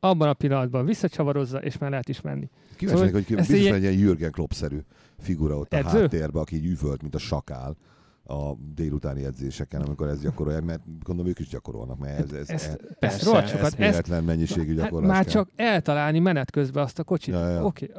[0.00, 2.48] abban a pillanatban visszacsavarozza, és már lehet is menni.
[2.76, 4.78] Kíváncsi Szóval hogy biztos ilyen- egy ilyen Jürgen Klopp-szerű
[5.18, 6.00] figura ott a Edző?
[6.00, 7.76] háttérben, aki így üvölt, mint a sakál
[8.28, 12.50] a délutáni edzéseken, amikor ezt gyakorolják, mert gondolom ők is gyakorolnak, mert ez, ez, Ezt,
[12.50, 15.32] ez, ezt persze, rohadt sokat, ezt, eszméletlen mennyiségű hát gyakorlás már kell.
[15.32, 17.34] csak eltalálni menet közben azt a kocsit.
[17.34, 17.64] Ja, ja.
[17.64, 17.90] Oké,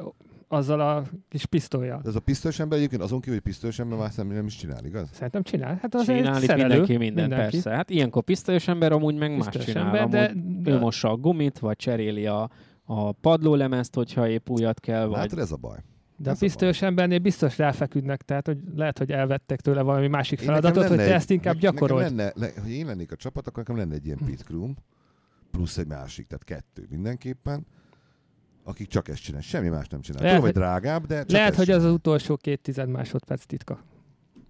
[0.48, 2.00] azzal a kis pisztolyjal.
[2.02, 4.56] De ez a pisztolyos ember egyébként azon kívül, hogy pisztolyos ember már nem, nem is
[4.56, 5.08] csinál, igaz?
[5.12, 5.78] Szerintem csinál.
[5.82, 6.68] Hát az Csinál itt szerelő.
[6.68, 7.50] mindenki minden, mindenki.
[7.50, 7.70] persze.
[7.70, 9.84] Hát ilyenkor pisztolyos ember, amúgy meg más Pisztolyos csinál.
[9.84, 12.50] ember, amúgy de, ő mossa a gumit, vagy cseréli a,
[12.84, 15.16] a padlólemezt, hogyha épp újat kell, vagy...
[15.18, 15.78] Látod, ez a baj.
[16.18, 20.08] De a ez a pisztolyos embernél biztos ráfeküdnek, tehát hogy lehet, hogy elvettek tőle valami
[20.08, 22.02] másik feladatot, hogy te ezt inkább gyakorold.
[22.02, 24.72] Lenne, le, hogy én lennék a csapat, akkor nekem lenne egy ilyen pit crew,
[25.50, 27.66] plusz egy másik, tehát kettő mindenképpen,
[28.64, 30.22] akik csak ezt csinál, semmi más nem csinál.
[30.22, 31.88] Lehet, Tudom, hogy hogy- drágább, de csak Lehet, hogy az csinál.
[31.90, 33.82] az utolsó két tized másodperc titka.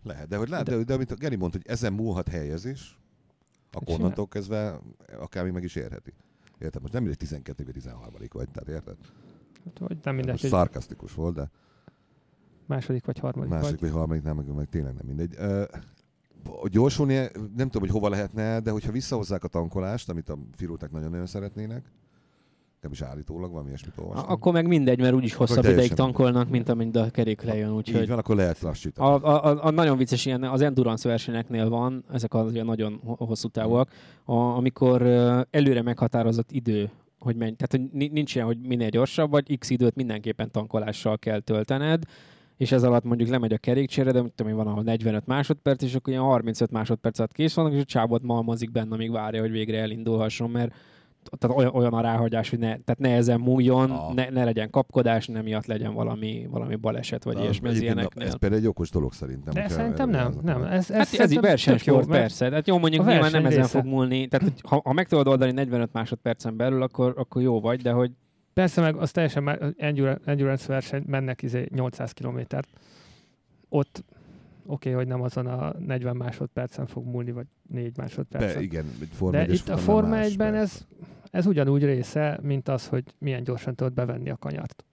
[0.04, 2.98] Lehet, de, hogy lát, De- de, de, amit a Geri mondta, hogy ezen múlhat helyezés,
[3.70, 4.00] akkor Csinál.
[4.00, 4.80] onnantól kezdve
[5.20, 6.12] akár még meg is érheti.
[6.58, 6.80] Érted?
[6.80, 8.96] Most nem mindegy 12 vagy 13 vagy, tehát érted?
[9.78, 11.50] Hát, hogy nem mindegy, hogy szarkasztikus volt, de
[12.66, 13.80] második vagy harmadik másik vagy.
[13.80, 15.34] vagy harmadik nem, meg, meg tényleg nem mindegy.
[15.38, 15.62] Ö,
[16.62, 17.14] a gyorsulni,
[17.56, 21.92] nem tudom, hogy hova lehetne, de hogyha visszahozzák a tankolást, amit a firóták nagyon-nagyon szeretnének,
[22.80, 24.28] nem is állítólag, valami ilyesmit olvastam.
[24.28, 27.74] A- Akkor meg mindegy, mert úgyis hosszabb ideig tankolnak, mint amint a kerék lejön, Így
[27.76, 28.08] úgyhogy...
[28.08, 29.08] van, akkor lehet lassítani.
[29.08, 33.00] A, a, a, a nagyon vicces ilyen, az endurance versenyeknél van, ezek az ilyen nagyon
[33.04, 33.90] ho- hosszú távúak,
[34.24, 35.02] a, amikor
[35.50, 37.52] előre meghatározott idő, hogy menj.
[37.52, 42.02] Tehát, hogy ni- nincs ilyen, hogy minél gyorsabb vagy, x időt mindenképpen tankolással kell töltened,
[42.56, 45.94] és ez alatt mondjuk lemegy a kerékcsére, de tudom én, van ahol 45 másodperc, és
[45.94, 49.50] akkor ilyen 35 másodperc alatt kész vannak, és a csávot malmozik benne, amíg várja, hogy
[49.50, 50.74] végre elindulhasson, mert
[51.38, 54.14] tehát olyan, olyan a ráhagyás, hogy ne, tehát ne ezen múljon, Ah.
[54.14, 58.26] ne, ne, legyen kapkodás, nem miatt legyen valami, valami baleset, vagy ilyesmi az ilyeneknél.
[58.26, 59.54] Ez például egy okos dolog szerintem.
[59.54, 60.62] De szerintem nem, nem.
[60.62, 62.50] Ez, ez, Hát ez így jó, versenysport, mert persze.
[62.50, 64.26] Hát jó, mondjuk nyilván nem ezen fog múlni.
[64.26, 67.90] Tehát, hogy ha, ha meg tudod oldani 45 másodpercen belül, akkor, akkor jó vagy, de
[67.90, 68.10] hogy
[68.52, 69.74] Persze meg az teljesen
[70.24, 72.68] endurance verseny, mennek izé 800 kilométert.
[73.68, 74.04] Ott
[74.70, 78.54] oké, okay, hogy nem azon a 40 másodpercen fog múlni, vagy 4 másodpercen.
[78.54, 80.60] Be, igen, egy Forma De 1-es itt a Forma más, 1-ben persze.
[80.62, 80.86] ez,
[81.30, 84.84] ez ugyanúgy része, mint az, hogy milyen gyorsan tudod bevenni a kanyart.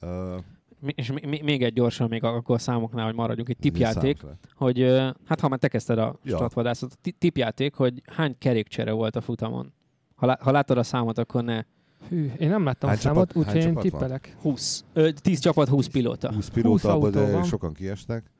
[0.00, 0.36] Ö,
[0.80, 3.62] mi- és mi- mi- még egy gyorsan, még akkor a számoknál, hogy maradjunk, egy ez
[3.62, 4.20] tipjáték,
[4.54, 4.82] hogy
[5.24, 6.36] hát ha már te kezdted a Ja.
[6.36, 9.72] statvadászat, ti- tipjáték, hogy hány kerékcsere volt a futamon.
[10.14, 11.62] Ha, lá- ha látod a számot, akkor ne.
[12.08, 13.82] Hű, én nem láttam Hány a számot, úgyhogy én van?
[13.82, 14.36] tippelek.
[14.40, 14.84] 20.
[14.92, 16.32] Ö, 10 csapat, 20 pilóta.
[16.32, 17.42] 20 pilóta, abban, autó de van.
[17.44, 18.30] sokan kiestek.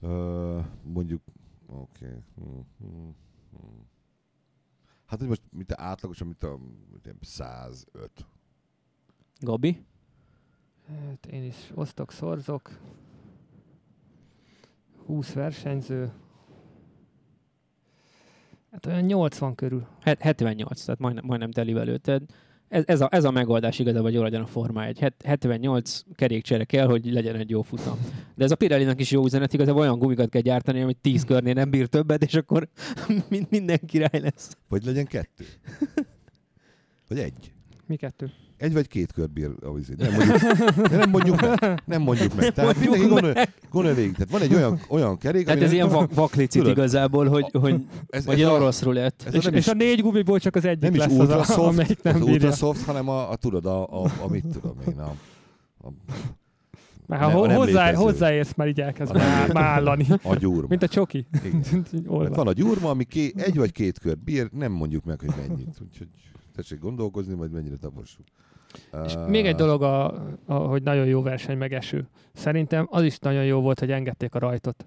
[0.00, 1.22] Ö, mondjuk,
[1.66, 2.06] oké.
[2.06, 2.18] Okay.
[2.34, 3.14] Hmm, hmm,
[3.50, 3.88] hmm.
[5.06, 6.56] Hát, hogy most mint átlagosan, mint a
[6.90, 8.26] mint ilyen 105.
[9.40, 9.84] Gabi?
[10.86, 12.78] Hát én is osztok, szorzok.
[15.06, 16.12] 20 versenyző.
[18.70, 19.86] Hát olyan 80 körül.
[20.00, 22.22] Het- 78, tehát majdnem, majdnem telivel lőtted.
[22.70, 24.98] Ez, ez, a, ez a megoldás igazából, hogy jól legyen a forma egy.
[24.98, 27.98] Het- 78 kerékcsere kell, hogy legyen egy jó futam.
[28.34, 31.54] De ez a Pirelli-nak is jó üzenet, igazából olyan gumikat kell gyártani, amit 10 körnél
[31.54, 32.68] nem bír többet, és akkor
[33.28, 34.56] mind- minden király lesz.
[34.68, 35.44] Vagy legyen kettő.
[37.08, 37.52] Vagy egy.
[37.86, 38.30] Mi kettő?
[38.60, 39.94] Egy vagy két kör bír a vízé.
[39.98, 41.82] Nem mondjuk, nem mondjuk meg.
[41.84, 42.52] Nem mondjuk meg.
[42.52, 44.12] Tehát Mondjuk mindenki gondolja, gondolja végig.
[44.12, 47.84] Tehát van egy olyan, olyan kerék, Tehát ez ilyen vak- vaklicit Tudod, igazából, hogy, hogy
[48.08, 49.22] ez, vagy ez egy a- orosz rulett.
[49.26, 51.38] ez És, és is- a négy gumiból csak az egyik nem is lesz az, ultra
[51.38, 52.32] a, soft, amelyik nem az bírja.
[52.34, 55.14] ultra soft, hanem a, a tudod, a, a, a, mit tudom én, a,
[55.80, 55.86] a,
[57.08, 58.02] a ha nem- hozzá, létező.
[58.04, 59.14] hozzáérsz, már így elkezd
[59.52, 60.06] mállani.
[60.22, 60.66] a gyúrma.
[60.68, 61.26] Mint a csoki.
[61.44, 61.84] Igen.
[62.34, 65.80] Van a gyúrma, ami ké, egy vagy két kör bír, nem mondjuk meg, hogy mennyit.
[65.90, 66.08] Úgyhogy
[66.56, 68.24] tessék gondolkozni, majd mennyire tapossuk.
[69.06, 70.04] És Uh, még egy dolog, a,
[70.46, 72.08] a, hogy nagyon jó verseny, meg eső.
[72.32, 74.86] Szerintem az is nagyon jó volt, hogy engedték a rajtot.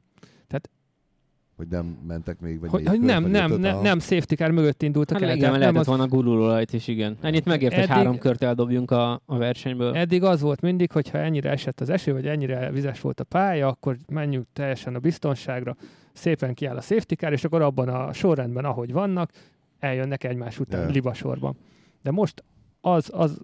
[1.56, 3.82] Hogy nem mentek még, vagy Hogy, hogy nem, nem, nem, aha.
[3.82, 5.36] nem safety car mögött indultak Hát el.
[5.36, 7.18] igen, tehát lehetett az, volna gurulólajt is, igen.
[7.22, 9.96] Ennyit megért, hogy Eddig- három kört eldobjunk a, a versenyből.
[9.96, 13.24] Eddig az volt mindig, hogy ha ennyire esett az eső, vagy ennyire vizes volt a
[13.24, 15.76] pálya, akkor menjünk teljesen a biztonságra,
[16.14, 19.32] szépen kiáll a safety car, és akkor abban a sorrendben, ahogy vannak,
[19.80, 20.90] eljönnek egymás után Ja.
[20.90, 21.58] libasorban.
[22.02, 22.44] De most
[22.82, 23.40] az, az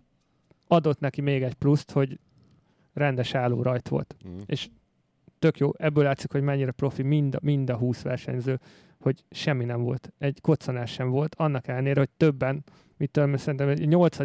[0.71, 2.19] adott neki még egy pluszt, hogy
[2.93, 4.15] rendes álló rajt volt.
[4.23, 4.37] Mhm.
[5.39, 8.59] Tök jó, ebből látszik, hogy mennyire profi mind, a- mind a 20 versenyző,
[8.99, 10.13] hogy semmi nem volt.
[10.17, 12.63] Egy koccanás sem volt, annak ellenére, hogy többen,
[12.97, 14.17] mit tudom, szerintem egy 8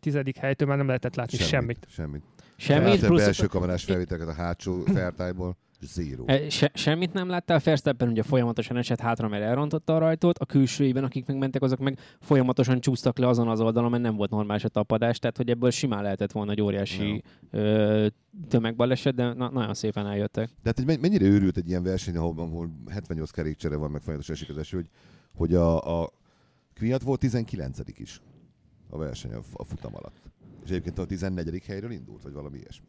[0.00, 1.86] tizedik helytől már nem lehetett látni semmit.
[1.88, 2.22] Semmit.
[2.56, 5.56] Semmit, Láttál plusz belső kamerás felvételeket a hátsó fertájból?
[5.82, 6.24] Zero.
[6.26, 10.46] E, Se, semmit nem láttál, Verstappen ugye folyamatosan esett hátra, mert elrontotta a rajtót, a
[10.46, 14.30] külsőiben, akik meg mentek, azok meg folyamatosan csúsztak le azon az oldalon, mert nem volt
[14.30, 18.06] normális a tapadás, tehát hogy ebből simán lehetett volna egy óriási ö,
[18.48, 20.48] tömegbaleset, de na, nagyon szépen eljöttek.
[20.48, 24.00] De hát egy men- mennyire őrült egy ilyen verseny, ahol, ahol 78 kerékcsere van, meg
[24.00, 24.88] folyamatosan esik az eső, hogy,
[25.34, 26.12] hogy a, a
[26.74, 28.20] Kviat volt 19 is
[28.90, 30.16] a verseny a, a futam alatt.
[30.64, 31.64] És egyébként a 14.
[31.66, 32.86] helyről indult, vagy valami ilyesmi.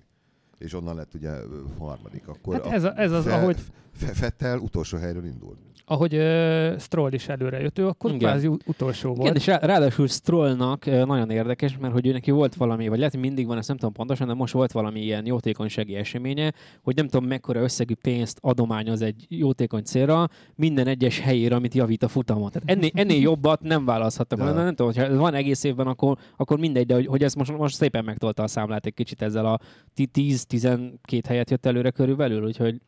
[0.62, 1.32] És onnan lett ugye
[1.80, 2.28] harmadik.
[2.28, 3.58] Akkor Hát ez, a, ez az, Fe- ahogy,
[3.94, 5.58] Fe- Fettel utolsó helyről indult.
[5.92, 8.30] Ahogy uh, Stroll is előre jött, ő akkor Igen.
[8.30, 9.22] kvázi ut- utolsó volt.
[9.22, 12.98] Igen, és rá, ráadásul Strollnak ö, nagyon érdekes, mert hogy ő neki volt valami, vagy
[12.98, 16.54] lehet, hogy mindig van, ezt nem tudom pontosan, de most volt valami ilyen jótékonysági eseménye,
[16.84, 22.04] hogy nem tudom mekkora összegű pénzt adományoz egy jótékony célra minden egyes helyére, amit javít
[22.04, 22.52] a futamot.
[22.52, 24.64] Tehát ennél, ennél jobbat nem választhattak volna.
[24.64, 27.76] Nem, tudom, hogyha van egész évben, akkor, akkor mindegy, de hogy, hogy ez most, most
[27.76, 29.60] szépen megtolta a számlát egy kicsit ezzel a
[29.94, 32.82] ti- 10-12 helyet jött előre körülbelül, úgyhogy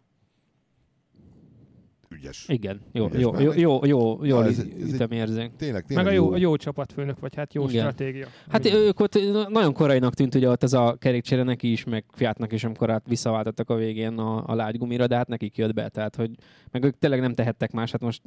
[2.24, 2.46] Ügyes.
[2.48, 5.52] igen, jó, Ügyes, jó, mert- jó, jó, jó, jó, jó ez- ez ütemérzék.
[5.56, 7.76] Tényleg, tényleg Meg a jó, a jó csapatfőnök, vagy hát jó Igen.
[7.76, 8.28] stratégia.
[8.50, 12.06] Hát Ami- ők ott nagyon korainak tűnt ugye ott ez a kerékcsere neki is, meg
[12.12, 15.74] Fiatnak is, amikor át visszaváltottak a végén a, a lágy gumira, de hát nekik jött
[15.74, 16.32] be, tehát hogy
[16.72, 18.22] meg ők tényleg nem tehettek más, hát most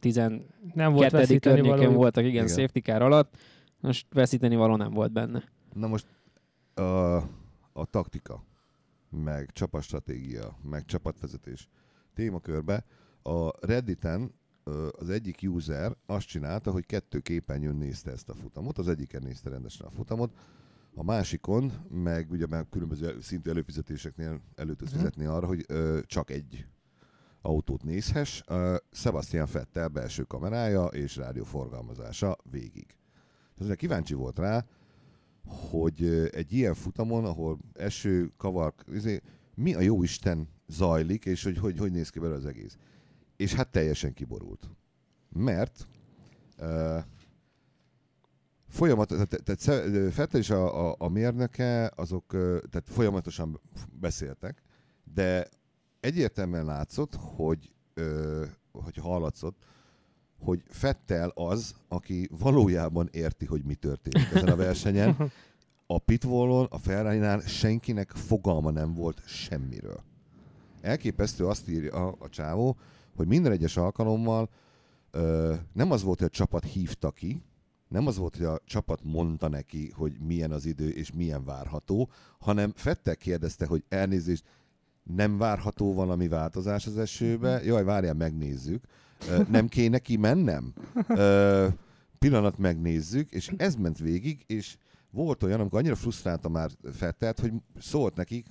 [0.00, 0.44] 12.
[0.74, 2.44] nem volt környéken voltak, igen, Igen.
[2.44, 3.36] igen, safety car alatt,
[3.80, 5.42] most veszíteni való nem volt benne.
[5.74, 6.06] Na most
[6.74, 7.16] a,
[7.72, 8.44] a taktika,
[9.10, 11.68] meg csapatstratégia, meg csapatvezetés
[12.14, 12.84] témakörbe
[13.22, 14.34] a Redditen
[14.90, 19.50] az egyik user azt csinálta, hogy kettő képernyőn nézte ezt a futamot, az egyiken nézte
[19.50, 20.32] rendesen a futamot,
[20.94, 24.98] a másikon, meg ugye már különböző szintű előfizetéseknél elő tudsz Mhm.
[25.00, 26.66] fizetni arra, hogy ö, csak egy
[27.42, 28.42] autót nézhess.
[28.46, 32.86] Ö, Sebastian Vettel belső kamerája és rádióforgalmazása végig.
[33.54, 34.64] És azért kíváncsi volt rá,
[35.70, 39.20] hogy egy ilyen futamon, ahol eső, kavar, izé,
[39.54, 42.76] mi a jó Isten zajlik, és hogy hogy, hogy néz ki belőle az egész.
[43.42, 44.70] És hát teljesen kiborult.
[45.28, 45.88] Mert
[46.58, 46.98] uh,
[48.68, 52.26] folyamatosan, tehát, tehát Vettel és a, a, a mérnöke, azok
[52.70, 53.60] tehát folyamatosan
[54.00, 54.62] beszéltek,
[55.14, 55.48] de
[56.00, 59.66] egyértelműen látszott, hogy, ö, hogy hallatszott,
[60.38, 65.32] hogy Fettel az, aki valójában érti, hogy mi történik ezen a versenyen.
[65.86, 70.02] A pitwallon, a ferrari senkinek fogalma nem volt semmiről.
[70.80, 72.76] Elképesztő azt írja a, a csávó,
[73.16, 74.48] hogy minden egyes alkalommal
[75.10, 77.42] ö, nem az volt, hogy a csapat hívta ki,
[77.88, 82.10] nem az volt, hogy a csapat mondta neki, hogy milyen az idő és milyen várható,
[82.38, 84.44] hanem Fettel kérdezte, hogy elnézést,
[85.02, 87.62] nem várható valami változás az esőbe?
[87.64, 88.84] Jaj, várjál, megnézzük.
[89.28, 90.72] Ö, Nem kéne kimennem?
[91.08, 91.68] Ö,
[92.18, 94.76] Pillanat megnézzük, és ez ment végig, és
[95.10, 98.46] volt olyan, amikor annyira frusztrálta már Fettelt, hogy szólt nekik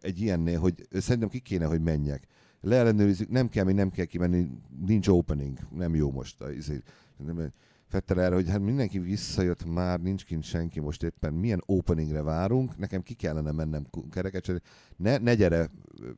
[0.00, 2.26] egy ilyennél, hogy szerintem ki kéne, hogy menjek.
[2.64, 4.48] Leellenőrizzük, nem kell, még nem kell kimenni,
[4.86, 6.44] nincs opening, nem jó most.
[6.56, 6.82] izé.
[7.16, 7.52] Nem-
[7.92, 12.78] Fettel erre, hogy hát mindenki visszajött már, nincs kint senki most éppen, milyen openingre várunk,
[12.78, 14.60] nekem ki kellene mennem cserélni.
[14.96, 15.70] ne, ne gyere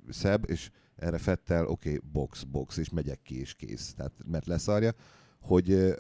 [0.09, 3.95] szebb, és erre Fettel, oké, okay, box, box, és megyek ki, és kész.
[3.95, 4.93] Tehát, mert leszarja,
[5.41, 5.95] hogy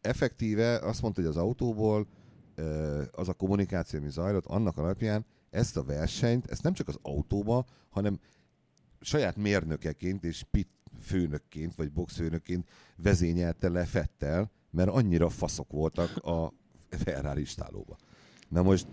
[0.00, 2.06] effektíve azt mondta, hogy az autóból
[3.12, 7.64] az a kommunikáció, ami zajlott, annak alapján ezt a versenyt, ezt nem csak az autóba,
[7.88, 8.18] hanem
[9.06, 16.52] saját mérnökeként és pit főnökként, vagy boxfőnökként vezényelte le Fettel, mert annyira faszok voltak a
[16.88, 17.96] Ferrari istálóba.
[18.48, 18.86] Na most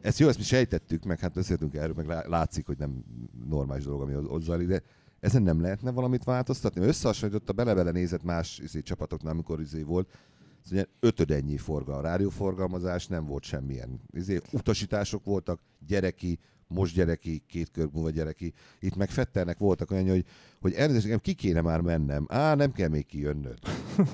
[0.00, 3.04] ezt jó, ezt mi sejtettük, meg hát beszéltünk erről, meg lá- látszik, hogy nem
[3.48, 4.82] normális dolog, ami ott zajlik, de
[5.20, 6.80] ezen nem lehetne valamit változtatni?
[6.80, 10.18] Összehasonlította, bele-bele nézett más izé, csapatoknál, amikor izé volt,
[10.64, 14.00] Szóval ötödennyi forgal, rádióforgalmazás, nem volt semmilyen.
[14.10, 16.38] Izé, utasítások voltak, gyereki,
[16.70, 18.52] most gyereki, két kör múlva gyereki.
[18.80, 20.24] Itt meg Fettelnek voltak olyan, hogy,
[20.60, 22.26] hogy elnézést, nekem ki kéne már mennem.
[22.28, 23.58] Á, nem kell még kijönnöd.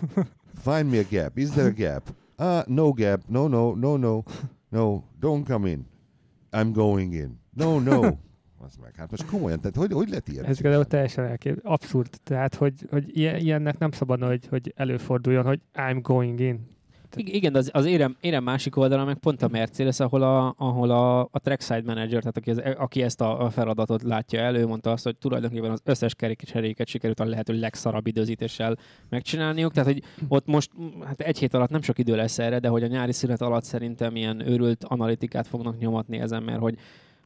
[0.65, 1.39] Find me a gap.
[1.39, 2.15] Is there a gap?
[2.37, 3.23] Ah, no gap.
[3.29, 4.23] No, no, no, no.
[4.69, 5.87] No, don't come in.
[6.53, 7.41] I'm going in.
[7.51, 8.01] No, no.
[8.59, 10.45] Az meg, hát most komolyan, tehát hogy, hogy lehet ilyen?
[10.45, 11.59] Ez például teljesen elkép...
[11.63, 12.21] abszurd.
[12.23, 16.76] Tehát, hogy, hogy ilyen- ilyennek nem szabad, hogy, hogy előforduljon, hogy I'm going in.
[17.17, 20.55] Ig- Igen, de az, az érem, érem másik oldala meg pont a Mercedes, ahol a,
[20.59, 24.91] ahol a, a trackside manager, tehát aki, az, aki ezt a, feladatot látja elő, mondta
[24.91, 28.77] azt, hogy tulajdonképpen az összes kerékcseréket sikerült a lehető legszarabb időzítéssel
[29.09, 29.73] megcsinálniuk.
[29.73, 30.71] Tehát, hogy ott most
[31.05, 33.65] hát egy hét alatt nem sok idő lesz erre, de hogy a nyári szünet alatt
[33.65, 36.79] szerintem ilyen őrült analitikát fognak nyomatni ezen, mert hogy,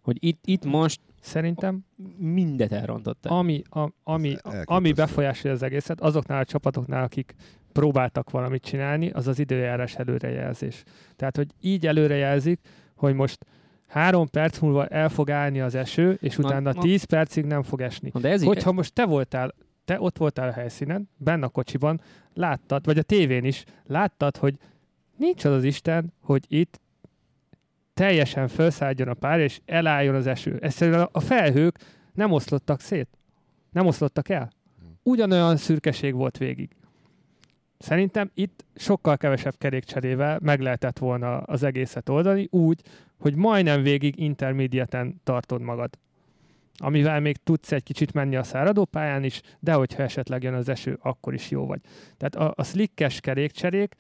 [0.03, 1.81] hogy itt, itt most Szerintem,
[2.16, 3.33] mindet elrontottak.
[3.33, 7.35] ami, a, ami, ami befolyásolja az egészet, azoknál a csapatoknál, akik
[7.73, 10.83] próbáltak valamit csinálni, az az időjárás előrejelzés.
[11.16, 12.61] Tehát, hogy így előrejelzik,
[12.95, 13.45] hogy most
[13.87, 17.62] három perc múlva el fog állni az eső, és Na, utána ma- tíz percig nem
[17.62, 18.11] fog esni.
[18.21, 19.55] De ez Hogyha most te voltál,
[19.85, 22.01] te ott voltál a helyszínen, benne a kocsiban,
[22.35, 24.55] láttad, vagy a tévén is, láttad, hogy
[25.16, 26.81] nincs az az Isten, hogy itt
[27.95, 30.59] teljesen felszálljon a pár, és elálljon az eső.
[30.61, 31.79] Egyszerűen a felhők
[32.12, 33.09] nem oszlottak szét.
[33.71, 34.51] Nem oszlottak el.
[35.03, 36.71] Ugyanolyan szürkeség volt végig.
[37.81, 42.81] Szerintem itt sokkal kevesebb kerékcserével meg lehetett volna az egészet oldani, úgy,
[43.18, 45.99] hogy majdnem végig intermediaten tartod magad
[46.83, 50.99] amivel még tudsz egy kicsit menni a száradópályán is, de hogyha esetleg jön az eső,
[51.03, 51.81] akkor is jó vagy.
[52.16, 53.95] Tehát a, a slickes kerékcserék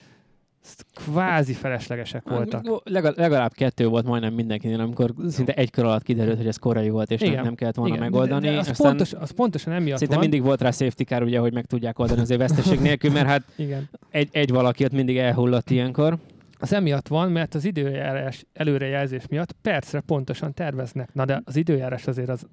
[0.94, 2.82] kvázi feleslegesek voltak.
[2.84, 6.88] Legalább, legalább kettő volt majdnem mindenkinél, amikor szinte egy kör alatt kiderült, hogy ez korai
[6.88, 7.44] volt, és nem, Igen.
[7.44, 8.46] nem kellett volna Igen, megoldani.
[8.46, 10.22] De, de az, Aztán pontos, az pontosan emiatt szinte van.
[10.22, 13.42] mindig volt rá safety car, ugye, hogy meg tudják oldani azért veszteség nélkül, mert hát
[13.56, 13.88] Igen.
[14.10, 16.18] egy, egy valaki ott mindig elhullott ilyenkor.
[16.58, 21.14] Az emiatt van, mert az időjárás előrejelzés miatt percre pontosan terveznek.
[21.14, 22.46] Na de az időjárás azért az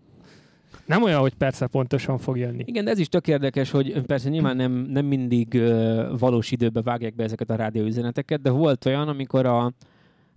[0.85, 2.63] nem olyan, hogy percre pontosan fog jönni.
[2.65, 6.83] Igen, de ez is tök érdekes, hogy persze nyilván nem, nem mindig uh, valós időben
[6.83, 9.73] vágják be ezeket a rádióüzeneteket, de volt olyan, amikor a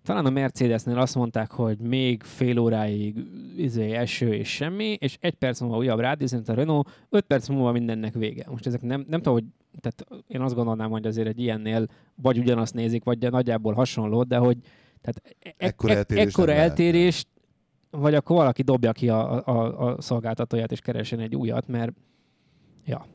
[0.03, 3.15] talán a Mercedesnél azt mondták, hogy még fél óráig
[3.57, 7.73] izé, eső és semmi, és egy perc múlva újabb rádióüzenet a Renault, öt perc múlva
[7.73, 8.47] mindennek vége.
[8.51, 9.45] Most ezek nem, nem tudom, hogy
[9.81, 14.37] tehát én azt gondolnám, hogy azért egy ilyennél vagy ugyanazt nézik, vagy nagyjából hasonló, de
[14.37, 14.57] hogy
[15.01, 16.71] tehát e- Ekkora e- eltérés ekkora nem lehet.
[16.71, 17.27] eltérést,
[17.91, 21.93] vagy akkor valaki dobja ki a, a, a szolgáltatóját és keresen egy újat, mert
[22.85, 23.07] ja.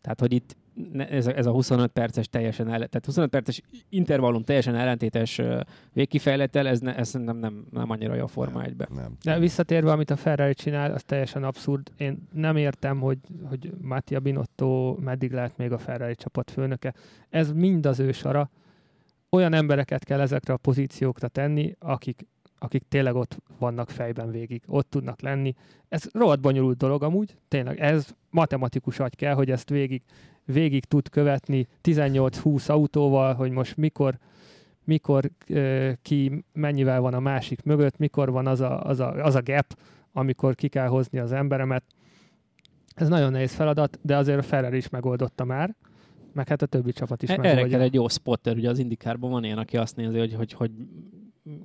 [0.00, 0.56] Tehát, hogy itt
[0.96, 5.40] ez a, ez a 25 perces teljesen ellen, tehát 25 perces intervallum teljesen ellentétes
[5.92, 9.16] végkifejlettel, ez, ne, ez nem, nem, nem annyira jó a Forma 1 Nem.
[9.22, 11.92] De visszatérve, amit a Ferrari csinál, az teljesen abszurd.
[11.96, 13.18] Én nem értem, hogy,
[13.48, 16.94] hogy Mattia Binotto meddig lehet még a Ferrari csapat főnöke.
[17.28, 18.50] Ez mind az ő sara.
[19.30, 22.26] Olyan embereket kell ezekre a pozíciókra tenni, akik,
[22.58, 25.54] akik tényleg ott vannak fejben végig, ott tudnak lenni.
[25.88, 27.80] Ez rohadt bonyolult dolog amúgy, tényleg.
[27.80, 30.02] Ez matematikus agy kell, hogy ezt végig,
[30.44, 34.18] végig tud követni 18-20 autóval, hogy most mikor
[34.84, 35.30] mikor
[36.02, 39.78] ki mennyivel van a másik mögött, mikor van az a, az, a, az a gap,
[40.12, 41.84] amikor ki kell hozni az emberemet.
[42.94, 45.74] Ez nagyon nehéz feladat, de azért a Ferrari is megoldotta már,
[46.32, 49.30] meg hát a többi csapat is E- Erre kell egy jó spotter, ugye az indikárban
[49.30, 50.70] van ilyen, aki azt nézi, hogy, hogy, hogy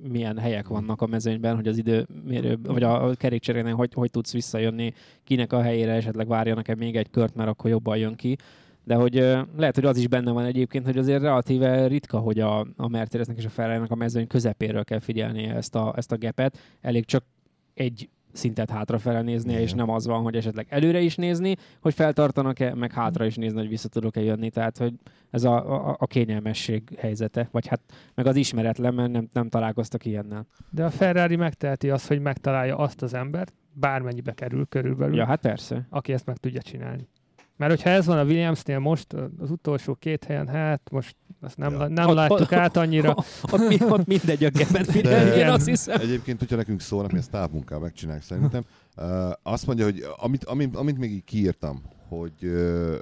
[0.08, 4.32] milyen helyek vannak a mezőnyben, hogy az időmérő, vagy a a kerékcserénél hogy, hogy tudsz
[4.32, 4.92] visszajönni,
[5.24, 8.36] kinek a helyére esetleg várjanak-e még egy kört, mert akkor jobban jön ki.
[8.84, 9.14] De hogy
[9.56, 13.36] lehet, hogy az is benne van egyébként, hogy azért relatíve ritka, hogy a, a Mercedesnek
[13.36, 16.58] és a ferrari a mezőny közepéről kell figyelni ezt a, ezt a gepet.
[16.80, 17.24] Elég csak
[17.74, 22.74] egy szintet hátrafele néznie, és nem az van, hogy esetleg előre is nézni, hogy feltartanak-e,
[22.74, 24.50] meg hátra is nézni, hogy vissza tudok-e jönni.
[24.50, 24.94] Tehát, hogy
[25.30, 27.80] ez a, a, a kényelmesség helyzete, vagy hát
[28.14, 30.46] meg az ismeretlen, mert nem, nem találkoztak ilyennel.
[30.70, 35.40] De a Ferrari megteheti azt, hogy megtalálja azt az embert, bármennyibe kerül körülbelül, Ja, hát
[35.40, 35.86] persze.
[35.90, 37.08] aki ezt meg tudja csinálni.
[37.56, 41.72] Mert hogyha ez van a Williamsnél most, az utolsó két helyen, hát most azt nem,
[41.72, 41.88] Ja.
[41.88, 43.14] nem Ott- láttuk át annyira.
[43.50, 44.50] Ott, mi, ott mindegy a
[44.84, 46.00] figyelni, én azt hiszem.
[46.00, 48.64] Egyébként, hogyha nekünk szólnak, mi ezt távmunkával megcsináljuk szerintem.
[48.96, 52.44] Uh, azt mondja, hogy amit, amit, amit még így kiírtam, hogy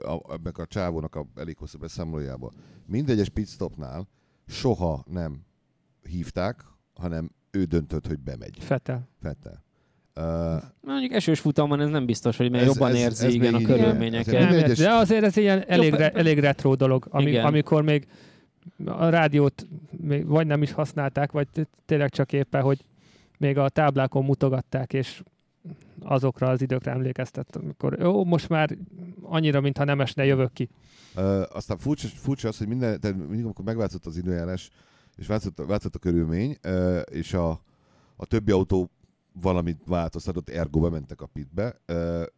[0.03, 2.53] a, ebben a csávónak a elég hosszú beszámolójában
[2.87, 4.09] mindegyes pitstopnál
[4.47, 5.41] soha nem
[6.03, 8.57] hívták, hanem ő döntött, hogy bemegy.
[8.61, 9.09] Fetel.
[9.23, 9.65] Fettel.
[10.17, 13.55] Uh, Mondjuk esős futamon ez nem biztos, hogy mert Ez- jobban ez- érzi ez igen
[13.55, 14.35] a körülményeket.
[14.35, 17.45] ez- Nem, de azért ez ilyen elég, re, elég retro dolog, ami, Igen.
[17.45, 18.07] amikor még
[18.85, 21.47] a rádiót még vagy nem is használták, vagy
[21.87, 22.85] tényleg csak éppen, hogy
[23.39, 25.23] még a táblákon mutogatták, és
[26.03, 28.77] azokra az időkre emlékeztet, amikor jó, most már
[29.23, 30.69] annyira, mintha nem esne, jövök ki.
[31.17, 34.71] Uh, aztán furcsa, furcsa az, hogy minden, tehát mindig, amikor megváltozott az időjárás,
[35.17, 37.51] és változott, változott a körülmény, uh, és a,
[38.17, 38.91] a többi autó
[39.41, 41.81] valamit változtatott, ergo bementek a pitbe.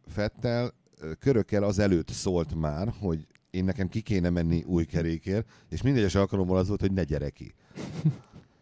[0.05, 0.73] Fettel
[1.19, 6.15] körökkel az előtt szólt már, hogy én nekem ki kéne menni új kerékért, és mindegyes
[6.15, 7.53] alkalommal az volt, hogy ne gyere ki.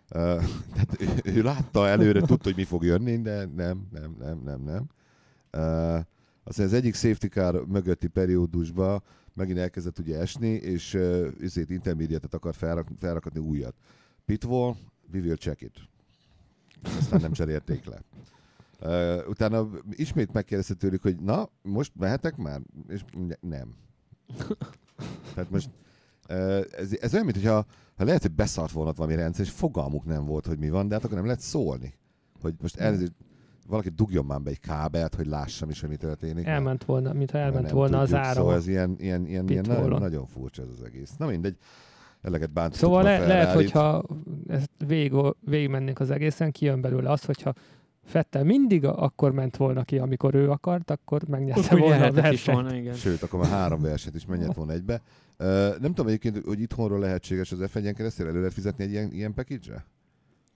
[0.07, 4.61] Tehát ő, ő látta előre, tudta, hogy mi fog jönni, de nem, nem, nem, nem,
[4.61, 4.89] nem.
[6.43, 10.93] Aztán az egyik safety car mögötti periódusban megint elkezdett ugye esni, és
[11.41, 13.75] ezért intermediate akar felrak, felrakatni újat.
[14.25, 14.75] Pitwall,
[15.13, 15.89] we will check it.
[16.83, 18.01] Aztán nem cserélték le.
[18.83, 22.61] Uh, utána ismét megkérdezte tőlük, hogy na, most mehetek már?
[22.87, 23.73] És mondja, nem.
[25.33, 25.69] Tehát most
[26.29, 27.65] uh, ez, ez olyan, mintha
[27.97, 30.93] ha lehet, hogy beszart volna valami rendszer, és fogalmuk nem volt, hogy mi van, de
[30.93, 31.93] hát akkor nem lehet szólni.
[32.41, 33.13] Hogy most elnézést,
[33.67, 36.45] valaki dugjon már be egy kábelt, hogy lássam is, hogy mi történik.
[36.45, 38.39] Elment volna, mintha elment volna az tudjuk, ára.
[38.39, 41.11] Szóval ez ilyen, ilyen, ilyen, ilyen nagyon, nagyon furcsa ez az egész.
[41.17, 41.57] Na mindegy,
[42.21, 44.03] eleget bántottuk Szóval le, lehet, hogyha
[44.47, 47.53] ezt végig, végigmennénk az egészen, kijön belőle az, hogyha
[48.03, 52.45] Fettel mindig akkor ment volna ki, amikor ő akart, akkor megnyerte volna a nyerhetett is
[52.45, 52.57] versenyt.
[52.57, 52.93] volna, igen.
[52.93, 55.01] Sőt, akkor már három verset is mennyet volna egybe.
[55.39, 55.47] Uh,
[55.79, 59.33] nem tudom egyébként, hogy itthonról lehetséges az F1-en keresztül elő lehet fizetni egy ilyen, ilyen
[59.33, 59.85] package-re?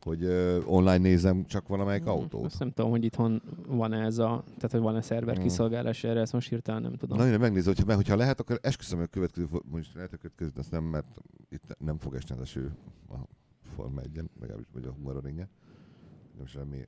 [0.06, 2.46] Hogy uh, online nézem csak valamelyik autót.
[2.46, 5.42] Azt nem tudom, hogy itthon van -e ez a, tehát hogy van-e szerver Mm.
[5.42, 7.18] kiszolgálás erre, ezt most hirtelen nem tudom.
[7.18, 10.18] Na, én megnézem, hogyha, mert hogyha lehet, akkor esküszöm, hogy a következő, most lehet, a
[10.18, 12.76] következő, azt nem, mert itt nem fog esni az eső
[13.10, 13.16] a
[13.76, 15.50] Forma 1 legalábbis, vagy a Hungaroringen.
[16.38, 16.86] Nem semmi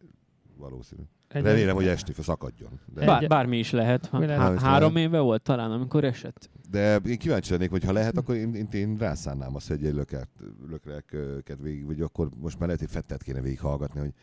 [0.57, 1.03] valószínű.
[1.27, 2.79] Egy- Remélem, hogy fog, szakadjon.
[2.93, 4.09] De, Bár, bármi is lehet.
[4.11, 5.07] Három lehet.
[5.07, 6.49] éve volt talán, amikor esett.
[6.71, 9.93] de én kíváncsi lennék, hogy ha lehet, akkor én, én, én rászánnám azt, hogy egy
[9.93, 10.29] lökert,
[10.69, 14.13] lökreket végig, vagy akkor most már lehet, hogy fettet kéne végighallgatni, hogy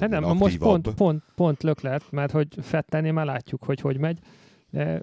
[0.00, 4.18] Hát nem, most pont, pont, pont Löklert, mert hogy Fettelnél már látjuk, hogy hogy megy.
[4.70, 5.00] De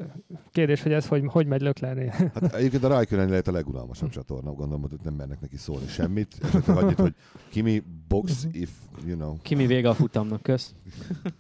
[0.52, 2.10] kérdés, hogy ez hogy, hogy megy Löklernél.
[2.10, 6.36] Hát egyébként a Raikkonen lehet a legunalmasabb csatorna, gondolom, hogy nem mernek neki szólni semmit.
[6.44, 7.14] Esetleg annyit, hogy
[7.50, 8.62] Kimi box Mhm.
[8.62, 8.70] if,
[9.06, 9.36] you know.
[9.42, 10.74] Kimi vége a futamnak, kösz.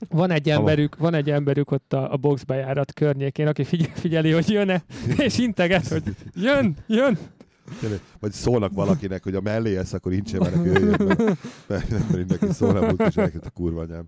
[0.09, 4.49] Van egy emberük, van egy emberük ott a, a boxbejárat környékén, aki figyel, figyeli, hogy
[4.49, 4.83] jön-e,
[5.17, 6.03] és integet, hogy
[6.33, 7.17] jön, jön.
[8.19, 11.33] Vagy szólnak valakinek, hogy a mellé lesz, akkor incsen már neki jöjjön, mert,
[11.67, 14.07] mert nem mindenki szólna, múlt és elkezd a kurva anyám.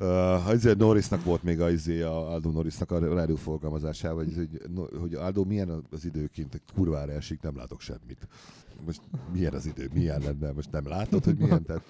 [0.00, 4.98] Uh, azért Norrisnak volt még a, izé, a Aldo Norrisnak a rádió forgalmazásával, hogy, hogy,
[5.00, 8.28] hogy Aldo milyen az időként, kurvára esik, nem látok semmit.
[8.86, 9.00] Most
[9.32, 11.82] milyen az idő, milyen lenne, most nem látod, hogy milyen, tehát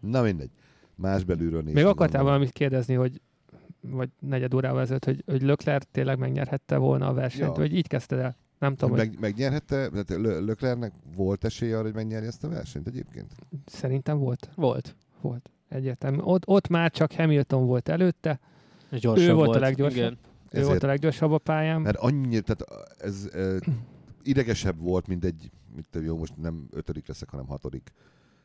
[0.00, 0.50] na mindegy.
[0.94, 1.80] Más belülről nézni.
[1.80, 3.20] Még akartál valamit kérdezni, hogy
[3.80, 7.52] vagy negyed órával ezelőtt, hogy, hogy Lökler tényleg megnyerhette volna a versenyt, Ja.
[7.62, 8.36] vagy így kezdted el?
[8.58, 12.48] Nem tudom, hogy Meg, megnyerhette, tehát Lö- Leclercnek volt esélye arra, hogy megnyerje ezt a
[12.48, 13.32] versenyt egyébként?
[13.66, 14.50] szerintem volt.
[14.54, 14.96] Volt.
[15.20, 15.50] Volt.
[15.72, 16.18] Egyértelmű.
[16.20, 18.40] Ott, ott már csak Hamilton volt előtte,
[18.90, 19.98] gyorsabb Ő volt a volt leggyorsabb.
[19.98, 20.12] Igen.
[20.12, 20.18] ő
[20.50, 21.80] Ezért- volt a leggyorsabb a pályán.
[21.80, 23.58] Mert annyira, tehát ez e,
[24.22, 27.92] idegesebb volt, mint egy, mit tudom, jó, most nem ötödik leszek, hanem hatodik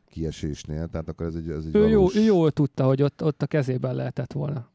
[0.09, 2.15] kiesésnél, tehát akkor ez egy, ez egy Ő, jó, valós...
[2.15, 4.69] ő jól tudta, hogy ott, ott a kezében lehetett volna.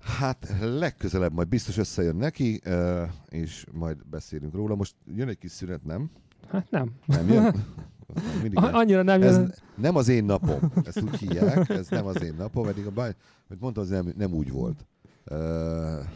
[0.00, 4.74] Hát legközelebb majd biztos összejön neki, e, és majd beszélünk róla.
[4.74, 6.10] Most jön egy kis szünet, nem?
[6.48, 6.90] Hát nem.
[7.06, 7.54] Nem jön?
[8.40, 8.74] Mindig A-.
[8.78, 9.54] Annyira nem Ez jön.
[9.74, 13.14] nem az én napom, ezt úgy hívják, ez nem az én napom, eddig a baj,
[13.48, 14.86] hogy mondta, az nem, nem úgy volt.
[15.30, 15.38] Uh,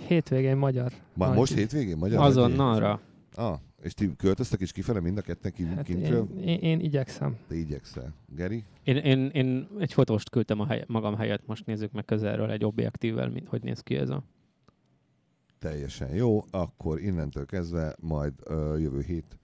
[0.06, 0.92] Hétvégén magyar.
[1.16, 2.22] már most hétvégén magyar?
[2.24, 3.00] Azonnalra.
[3.34, 6.28] Ah, és ti költöztek is kifele mind a ketten kint, Hát kintről?
[6.36, 7.36] én, én, én, igyekszem.
[7.48, 8.14] Te igyekszel.
[8.36, 8.64] Geri?
[8.82, 12.64] Én, én, én egy fotóst küldtem a hely, magam helyett, most nézzük meg közelről egy
[12.64, 14.22] objektívvel, mint, hogy néz ki ez a...
[15.58, 19.38] Teljesen jó, akkor innentől kezdve majd ö, jövő hét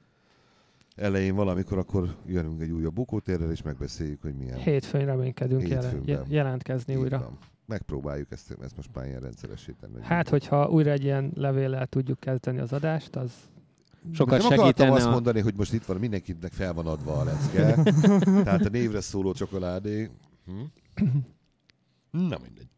[1.01, 4.59] elején valamikor akkor jönünk egy újabb bukótérrel, és megbeszéljük, hogy milyen.
[4.59, 6.03] Hétfőn reménykedünk Hétfőnben.
[6.09, 7.19] je- jelentkezni Így újra.
[7.19, 7.39] van.
[7.67, 9.93] Megpróbáljuk ezt, ezt most már ilyen rendszeressé tenni.
[9.93, 13.33] hogy Hát, hogyha újra egy ilyen levéllel tudjuk kezdeni az adást, az
[14.13, 17.25] Sokat nem akartam azt a- mondani, hogy most itt van, mindenkinek fel van adva a
[17.25, 17.83] lecke.
[18.45, 20.11] Tehát a névre szóló csokoládé.
[20.47, 20.53] Hm?
[22.11, 22.69] Na mindegy.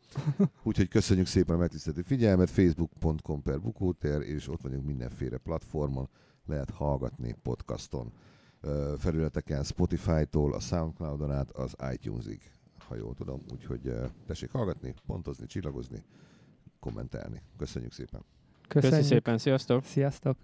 [0.62, 6.08] Úgyhogy köszönjük szépen a megtisztelő figyelmet, facebook.com per bukóter, és ott vagyunk mindenféle platformon,
[6.47, 8.12] lehet hallgatni podcaston,
[8.99, 12.51] felületeken, Spotify-tól, a Soundcloud-on át, az iTunes-ig,
[12.88, 13.40] ha jól tudom.
[13.53, 13.95] Úgyhogy
[14.26, 16.05] tessék hallgatni, pontozni, csillagozni,
[16.80, 17.43] kommentálni.
[17.57, 18.24] Köszönjük szépen!
[18.68, 18.99] Köszönjük.
[18.99, 19.84] Köszi szépen, sziasztok!
[19.84, 20.36] Sziasztok!